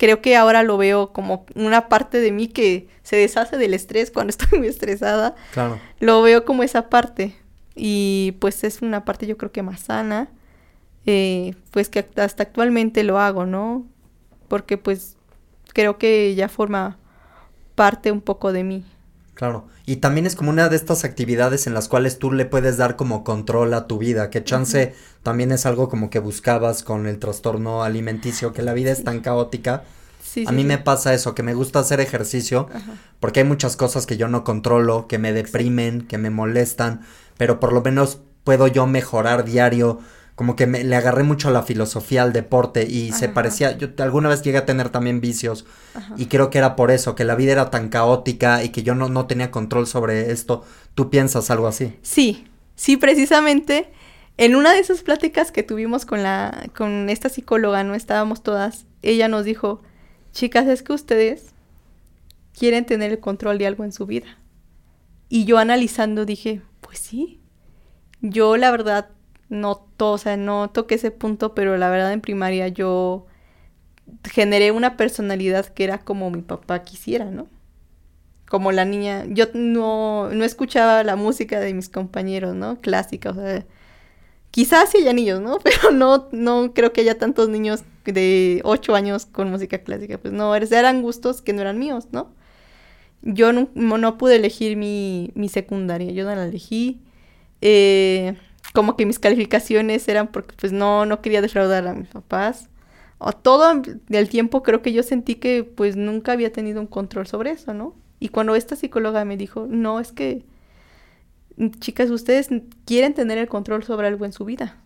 [0.00, 4.10] creo que ahora lo veo como una parte de mí que se deshace del estrés
[4.14, 5.34] cuando estoy muy estresada.
[5.52, 5.78] Claro.
[6.00, 7.36] Lo veo como esa parte.
[7.76, 10.30] Y pues es una parte yo creo que más sana.
[11.04, 13.86] Eh, pues que hasta actualmente lo hago, ¿no?
[14.48, 15.18] Porque pues
[15.74, 16.96] creo que ya forma
[17.74, 18.84] parte un poco de mí.
[19.40, 22.76] Claro, y también es como una de estas actividades en las cuales tú le puedes
[22.76, 27.06] dar como control a tu vida, que chance también es algo como que buscabas con
[27.06, 29.84] el trastorno alimenticio, que la vida es tan caótica.
[30.22, 32.68] Sí, a mí me pasa eso, que me gusta hacer ejercicio,
[33.18, 37.00] porque hay muchas cosas que yo no controlo, que me deprimen, que me molestan,
[37.38, 40.00] pero por lo menos puedo yo mejorar diario
[40.34, 43.88] como que me, le agarré mucho a la filosofía al deporte y se parecía, yo
[43.98, 45.66] alguna vez llegué a tener también vicios
[46.16, 48.94] y creo que era por eso, que la vida era tan caótica y que yo
[48.94, 50.64] no, no tenía control sobre esto.
[50.94, 51.98] ¿Tú piensas algo así?
[52.02, 53.90] Sí, sí, precisamente
[54.40, 58.86] en una de esas pláticas que tuvimos con la, con esta psicóloga, no estábamos todas,
[59.02, 59.82] ella nos dijo,
[60.32, 61.52] chicas, es que ustedes
[62.58, 64.38] quieren tener el control de algo en su vida.
[65.28, 67.40] Y yo analizando dije, pues sí,
[68.22, 69.10] yo la verdad
[69.50, 73.26] no o sea, no toqué ese punto, pero la verdad en primaria yo
[74.24, 77.48] generé una personalidad que era como mi papá quisiera, ¿no?
[78.48, 82.80] Como la niña, yo no, no escuchaba la música de mis compañeros, ¿no?
[82.80, 83.66] Clásica, o sea,
[84.50, 85.58] quizás sí haya niños, ¿no?
[85.64, 90.32] Pero no, no creo que haya tantos niños de ocho años con música clásica, pues
[90.32, 92.32] no, eran gustos que no eran míos, ¿no?
[93.22, 97.02] Yo no, no pude elegir mi, mi secundaria, yo no la elegí.
[97.60, 98.36] Eh,
[98.72, 102.68] como que mis calificaciones eran porque pues no, no quería defraudar a mis papás.
[103.18, 107.26] O todo el tiempo creo que yo sentí que pues nunca había tenido un control
[107.26, 107.94] sobre eso, ¿no?
[108.18, 110.44] Y cuando esta psicóloga me dijo, no, es que,
[111.80, 112.48] chicas, ustedes
[112.84, 114.78] quieren tener el control sobre algo en su vida.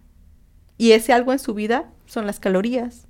[0.78, 3.06] Y ese algo en su vida son las calorías,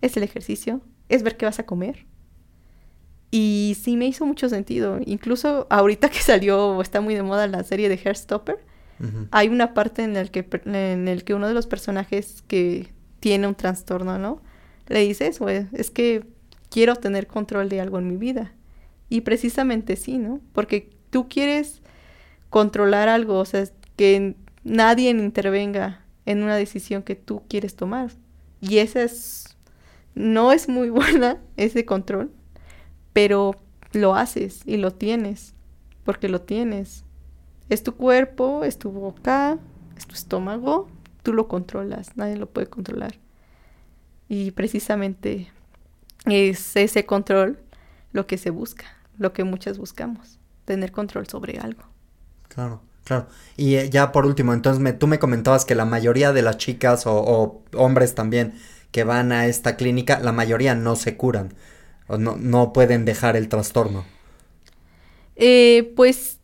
[0.00, 2.06] es el ejercicio, es ver qué vas a comer.
[3.30, 5.00] Y sí me hizo mucho sentido.
[5.04, 8.58] Incluso ahorita que salió, está muy de moda la serie de Hairstopper,
[9.30, 13.46] hay una parte en el, que, en el que uno de los personajes que tiene
[13.46, 14.42] un trastorno, ¿no?
[14.88, 16.24] Le dice eso, es que
[16.70, 18.52] quiero tener control de algo en mi vida.
[19.08, 20.40] Y precisamente sí, ¿no?
[20.52, 21.82] Porque tú quieres
[22.50, 23.64] controlar algo, o sea,
[23.96, 24.34] que
[24.64, 28.10] nadie intervenga en una decisión que tú quieres tomar.
[28.60, 29.56] Y esa es,
[30.14, 32.30] no es muy buena, ese control,
[33.12, 33.52] pero
[33.92, 35.54] lo haces y lo tienes,
[36.04, 37.04] porque lo tienes.
[37.68, 39.58] Es tu cuerpo, es tu boca,
[39.96, 40.88] es tu estómago,
[41.22, 43.18] tú lo controlas, nadie lo puede controlar.
[44.28, 45.50] Y precisamente
[46.26, 47.58] es ese control
[48.12, 48.86] lo que se busca,
[49.18, 51.82] lo que muchas buscamos, tener control sobre algo.
[52.48, 53.26] Claro, claro.
[53.56, 56.58] Y eh, ya por último, entonces me, tú me comentabas que la mayoría de las
[56.58, 58.54] chicas o, hombres también
[58.90, 61.52] que van a esta clínica, la mayoría no se curan,
[62.06, 64.04] o no, no pueden dejar el trastorno.
[65.34, 66.38] Eh, pues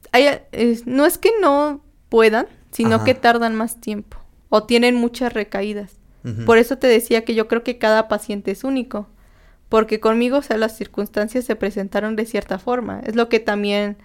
[0.86, 5.98] no es que no puedan, sino que tardan más tiempo o tienen muchas recaídas.
[6.46, 9.08] Por eso te decía que yo creo que cada paciente es único,
[9.68, 13.00] porque conmigo, o sea, las circunstancias se presentaron de cierta forma.
[13.00, 13.96] Es lo que también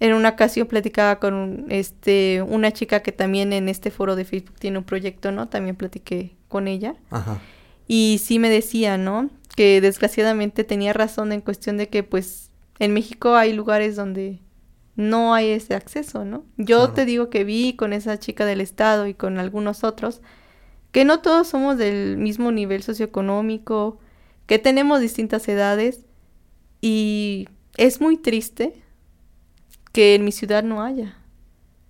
[0.00, 4.56] en una ocasión platicaba con este una chica que también en este foro de Facebook
[4.58, 5.48] tiene un proyecto, ¿no?
[5.48, 6.96] También platiqué con ella.
[7.10, 7.40] Ajá.
[7.88, 9.30] Y sí me decía, ¿no?
[9.54, 14.40] Que desgraciadamente tenía razón en cuestión de que pues en México hay lugares donde
[14.96, 16.44] no hay ese acceso, ¿no?
[16.56, 20.22] Yo te digo que vi con esa chica del Estado y con algunos otros
[20.90, 23.98] que no todos somos del mismo nivel socioeconómico,
[24.46, 26.06] que tenemos distintas edades
[26.80, 28.82] y es muy triste
[29.92, 31.18] que en mi ciudad no haya.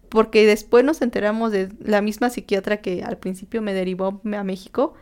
[0.09, 4.94] Porque después nos enteramos de la misma psiquiatra que al principio me derivó a México,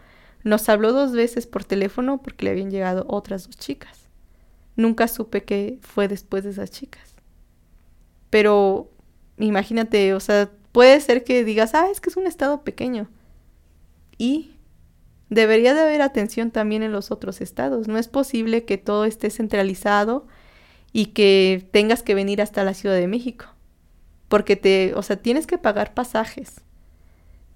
[0.43, 4.09] nos habló dos veces por teléfono porque le habían llegado otras dos chicas.
[4.77, 7.14] Nunca supe qué fue después de esas chicas.
[8.35, 8.91] Pero
[9.39, 13.07] imagínate, o sea, puede ser que digas, ah, es que es un estado pequeño.
[14.19, 14.57] Y
[15.31, 17.87] debería de haber atención también en los otros estados.
[17.87, 20.27] No es posible que todo esté centralizado
[20.93, 23.45] y que tengas que venir hasta la Ciudad de México.
[24.27, 26.61] Porque te, o sea, tienes que pagar pasajes.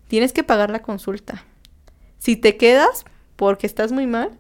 [0.07, 1.45] Tienes que pagar la consulta.
[2.19, 3.05] Si te quedas
[3.35, 4.31] porque estás muy mal,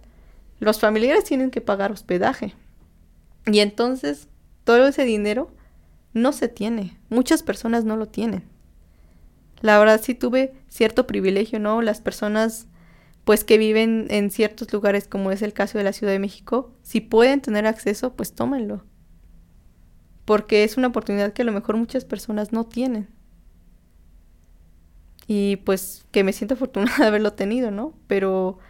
[0.61, 2.55] los familiares tienen que pagar hospedaje.
[3.45, 4.29] Y entonces
[4.63, 5.51] todo ese dinero
[6.13, 6.99] no se tiene.
[7.09, 8.45] Muchas personas no lo tienen.
[9.61, 11.83] La verdad sí tuve cierto privilegio, ¿no?
[11.83, 12.69] Las personas
[13.29, 16.73] pues que viven en ciertos lugares como es el caso de la Ciudad de México,
[16.81, 18.87] si pueden tener acceso, pues tómenlo.
[20.25, 23.11] Porque es una oportunidad que a lo mejor muchas personas no tienen.
[25.27, 27.93] Y pues que me siento afortunada de haberlo tenido, ¿no?
[28.07, 28.61] Pero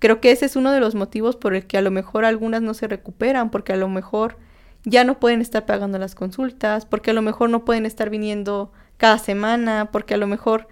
[0.00, 2.60] creo que ese es uno de los motivos por el que a lo mejor algunas
[2.60, 4.36] no se recuperan, porque a lo mejor
[4.84, 8.72] ya no pueden estar pagando las consultas, porque a lo mejor no pueden estar viniendo
[8.96, 10.68] cada semana, porque a lo mejor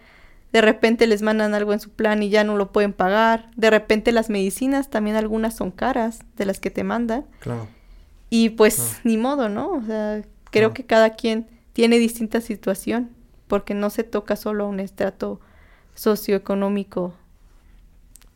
[0.52, 3.50] de repente les mandan algo en su plan y ya no lo pueden pagar.
[3.56, 7.24] De repente las medicinas también algunas son caras de las que te mandan.
[7.40, 7.68] Claro.
[8.28, 9.72] Y pues ni modo, ¿no?
[9.72, 13.10] O sea, creo que cada quien tiene distinta situación,
[13.48, 15.40] porque no se toca solo a un estrato
[15.94, 17.14] socioeconómico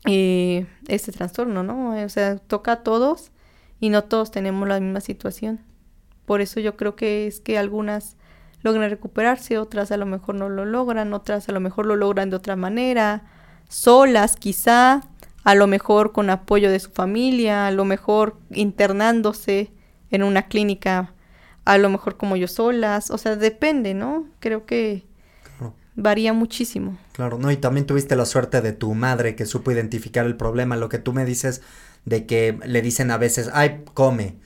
[0.06, 2.02] eh, este trastorno, ¿no?
[2.02, 3.30] O sea, toca a todos
[3.80, 5.60] y no todos tenemos la misma situación.
[6.26, 8.16] Por eso yo creo que es que algunas
[8.62, 12.30] logran recuperarse, otras a lo mejor no lo logran, otras a lo mejor lo logran
[12.30, 13.24] de otra manera,
[13.68, 15.02] solas quizá,
[15.44, 19.70] a lo mejor con apoyo de su familia, a lo mejor internándose
[20.10, 21.14] en una clínica,
[21.64, 24.26] a lo mejor como yo solas, o sea, depende, ¿no?
[24.40, 25.04] Creo que
[25.94, 26.98] varía muchísimo.
[27.12, 30.76] Claro, no, y también tuviste la suerte de tu madre que supo identificar el problema,
[30.76, 31.62] lo que tú me dices
[32.04, 34.36] de que le dicen a veces, ay, come.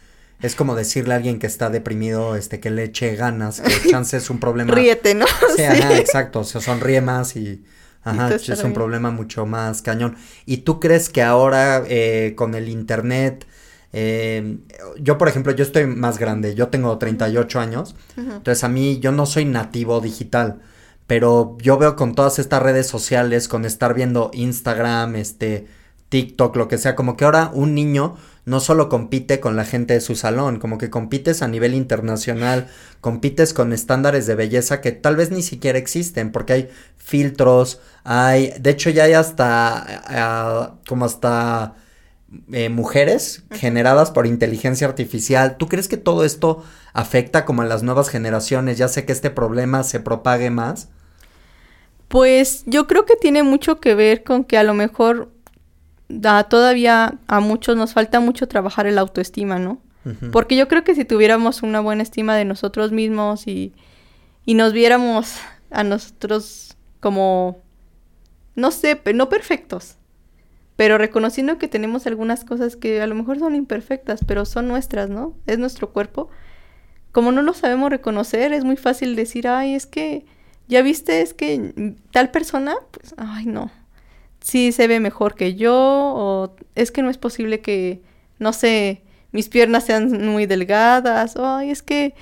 [0.43, 4.16] Es como decirle a alguien que está deprimido, este, que le eche ganas, que chance
[4.16, 4.74] es un problema.
[4.74, 5.26] Ríete, ¿no?
[5.57, 7.62] Sí, Ajá, exacto, o sea, sonríe más y,
[8.03, 10.16] ajá, es un problema mucho más cañón.
[10.47, 13.47] ¿Y tú crees que ahora eh, con el internet,
[13.93, 14.59] eh,
[14.99, 19.12] yo por ejemplo, yo estoy más grande, yo tengo 38 años, entonces a mí yo
[19.12, 20.61] no soy nativo digital,
[21.07, 25.66] pero yo veo con todas estas redes sociales, con estar viendo Instagram, este,
[26.09, 28.16] TikTok, lo que sea, como que ahora un niño
[28.51, 32.66] no solo compite con la gente de su salón, como que compites a nivel internacional,
[33.01, 38.53] compites con estándares de belleza que tal vez ni siquiera existen, porque hay filtros, hay,
[38.59, 41.76] de hecho ya hay hasta, como hasta
[42.51, 45.57] eh, mujeres generadas por inteligencia artificial.
[45.57, 48.78] ¿Tú crees que todo esto afecta como a las nuevas generaciones?
[48.78, 50.88] Ya sé que este problema se propague más.
[52.09, 55.30] Pues yo creo que tiene mucho que ver con que a lo mejor
[56.48, 59.80] todavía a muchos nos falta mucho trabajar el autoestima, ¿no?
[60.32, 63.74] Porque yo creo que si tuviéramos una buena estima de nosotros mismos y,
[64.46, 65.36] y nos viéramos
[65.70, 67.62] a nosotros como,
[68.54, 69.96] no sé, no perfectos,
[70.76, 75.11] pero reconociendo que tenemos algunas cosas que a lo mejor son imperfectas, pero son nuestras,
[75.11, 75.34] ¿no?
[75.46, 76.30] Es nuestro cuerpo.
[77.12, 80.24] como no lo sabemos reconocer, es muy fácil decir, ay, es que,
[80.68, 83.70] ya viste, es que tal persona, pues, ay, no,
[84.41, 88.03] sí se ve mejor que yo, o es que no es posible que,
[88.38, 92.14] no sé, mis piernas sean muy delgadas, o, ay, es que,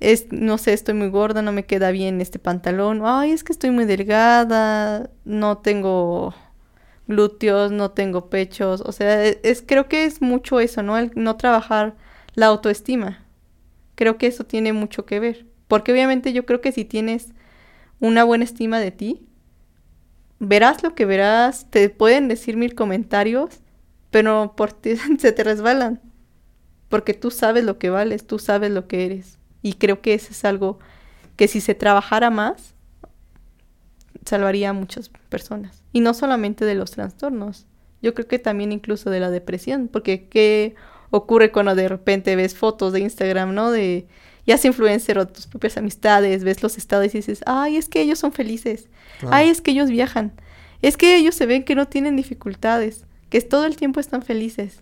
[0.00, 3.52] es, no sé, estoy muy gorda, no me queda bien este pantalón, ay, es que
[3.52, 6.34] estoy muy delgada, no tengo
[7.08, 10.98] glúteos, no tengo pechos, o sea, e, es, creo que es mucho eso, ¿no?
[10.98, 11.94] El no trabajar
[12.34, 13.24] la autoestima.
[13.94, 17.28] Creo que eso tiene mucho que ver, porque obviamente yo creo que si tienes
[18.00, 19.25] una buena estima de ti,
[20.38, 23.60] verás lo que verás, te pueden decir mil comentarios,
[24.10, 26.00] pero por ti se te resbalan,
[26.88, 29.38] porque tú sabes lo que vales, tú sabes lo que eres.
[29.62, 30.78] Y creo que eso es algo
[31.36, 32.74] que si se trabajara más,
[34.24, 35.82] salvaría a muchas personas.
[35.92, 37.66] Y no solamente de los trastornos,
[38.02, 40.74] yo creo que también incluso de la depresión, porque ¿qué
[41.10, 43.70] ocurre cuando de repente ves fotos de Instagram, ¿no?
[43.70, 44.06] De
[44.46, 48.00] ya sea influencer o tus propias amistades, ves los estados y dices, ay, es que
[48.00, 48.88] ellos son felices,
[49.28, 50.32] ay, es que ellos viajan,
[50.82, 54.80] es que ellos se ven que no tienen dificultades, que todo el tiempo están felices,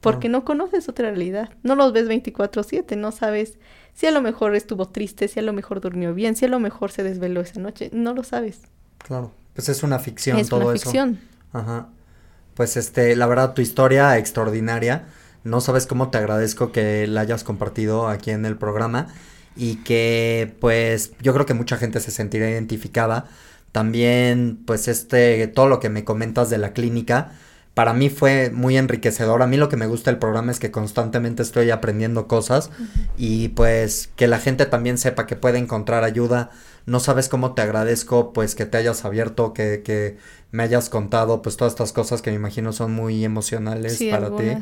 [0.00, 3.58] porque no conoces otra realidad, no los ves 24/7, no sabes
[3.94, 6.60] si a lo mejor estuvo triste, si a lo mejor durmió bien, si a lo
[6.60, 8.60] mejor se desveló esa noche, no lo sabes.
[8.98, 10.84] Claro, pues es una ficción es todo una eso.
[10.84, 11.18] ficción.
[11.52, 11.88] Ajá.
[12.54, 15.06] Pues este, la verdad, tu historia extraordinaria.
[15.46, 19.06] No sabes cómo te agradezco que la hayas compartido aquí en el programa
[19.54, 23.26] y que pues yo creo que mucha gente se sentirá identificada.
[23.70, 27.32] También pues este, todo lo que me comentas de la clínica,
[27.74, 29.40] para mí fue muy enriquecedor.
[29.42, 32.70] A mí lo que me gusta del programa es que constantemente estoy aprendiendo cosas
[33.16, 36.50] y pues que la gente también sepa que puede encontrar ayuda.
[36.86, 40.16] No sabes cómo te agradezco pues que te hayas abierto, que, que
[40.50, 44.34] me hayas contado pues todas estas cosas que me imagino son muy emocionales Sí, para
[44.34, 44.56] ti.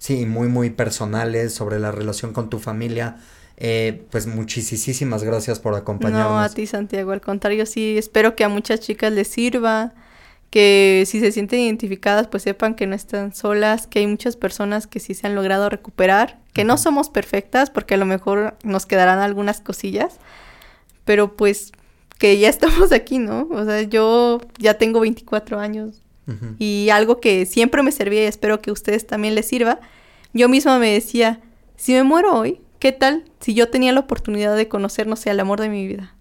[0.00, 3.18] Sí, muy, muy personales sobre la relación con tu familia.
[3.58, 6.30] Eh, pues muchísimas gracias por acompañarnos.
[6.30, 9.92] No, a ti Santiago, al contrario, sí, espero que a muchas chicas les sirva,
[10.48, 14.86] que si se sienten identificadas, pues sepan que no están solas, que hay muchas personas
[14.86, 18.86] que sí se han logrado recuperar, que no somos perfectas, porque a lo mejor nos
[18.86, 20.14] quedarán algunas cosillas,
[21.04, 21.72] pero pues
[22.16, 23.46] que ya estamos aquí, ¿no?
[23.50, 26.00] O sea, yo ya tengo 24 años
[26.58, 29.80] Y algo que siempre me servía y espero que a ustedes también les sirva,
[30.32, 31.40] yo misma me decía,
[31.76, 35.30] si me muero hoy, ¿qué tal si yo tenía la oportunidad de conocer, no sé,
[35.30, 36.14] al amor de mi vida?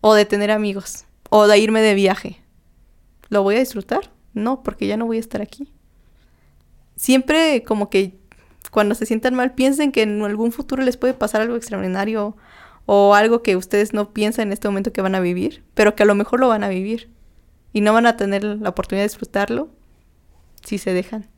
[0.00, 2.40] O de tener amigos, o de irme de viaje.
[3.28, 4.10] ¿Lo voy a disfrutar?
[4.34, 5.72] No, porque ya no voy a estar aquí.
[6.96, 8.18] Siempre como que
[8.70, 12.36] cuando se sientan mal piensen que en algún futuro les puede pasar algo extraordinario
[12.86, 16.02] o algo que ustedes no piensan en este momento que van a vivir, pero que
[16.02, 17.08] a lo mejor lo van a vivir
[17.72, 19.68] y no van a tener la oportunidad de disfrutarlo
[20.64, 21.28] si se dejan.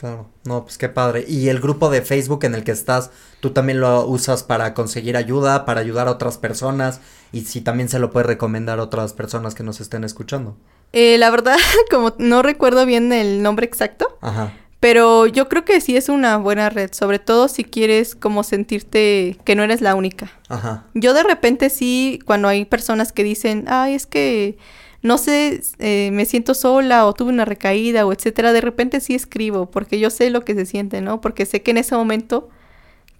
[0.00, 1.26] Claro, no, pues qué padre.
[1.28, 5.14] Y el grupo de Facebook en el que estás, tú también lo usas para conseguir
[5.14, 9.12] ayuda, para ayudar a otras personas y si también se lo puedes recomendar a otras
[9.12, 10.56] personas que nos estén escuchando.
[10.94, 11.58] Eh, la verdad,
[11.90, 14.54] como no recuerdo bien el nombre exacto, Ajá.
[14.80, 19.36] pero yo creo que sí es una buena red, sobre todo si quieres como sentirte
[19.44, 20.32] que no eres la única.
[20.48, 20.86] Ajá.
[20.94, 24.56] Yo de repente sí, cuando hay personas que dicen, ay, es que
[25.02, 29.14] no sé, eh, me siento sola o tuve una recaída o etcétera, de repente sí
[29.14, 31.20] escribo porque yo sé lo que se siente, ¿no?
[31.20, 32.50] Porque sé que en ese momento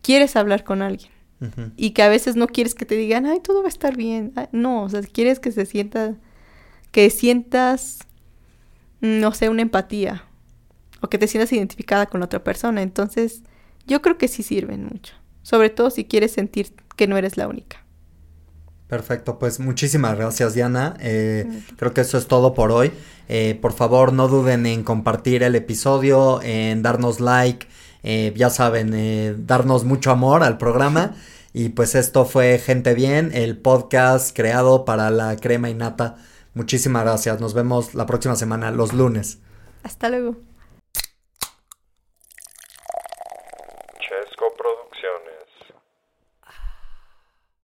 [0.02, 1.10] quieres hablar con alguien
[1.76, 4.32] y que a veces no quieres que te digan, ay, todo va a estar bien.
[4.36, 6.14] Ay, no, o sea, quieres que se sienta,
[6.90, 8.00] que sientas,
[9.00, 10.24] mm, no sé, una empatía
[11.00, 12.82] o que te sientas identificada con la otra persona.
[12.82, 13.42] Entonces,
[13.86, 17.48] yo creo que sí sirven mucho, sobre todo si quieres sentir que no eres la
[17.48, 17.84] única.
[18.90, 20.96] Perfecto, pues muchísimas gracias Diana.
[20.98, 21.46] Eh,
[21.76, 22.90] creo que eso es todo por hoy.
[23.28, 27.68] Eh, por favor no duden en compartir el episodio, en darnos like,
[28.02, 31.14] eh, ya saben, eh, darnos mucho amor al programa.
[31.52, 36.14] Y pues esto fue Gente Bien, el podcast creado para la crema y nata.
[36.54, 37.40] Muchísimas gracias.
[37.40, 39.38] Nos vemos la próxima semana, los lunes.
[39.82, 40.49] Hasta luego.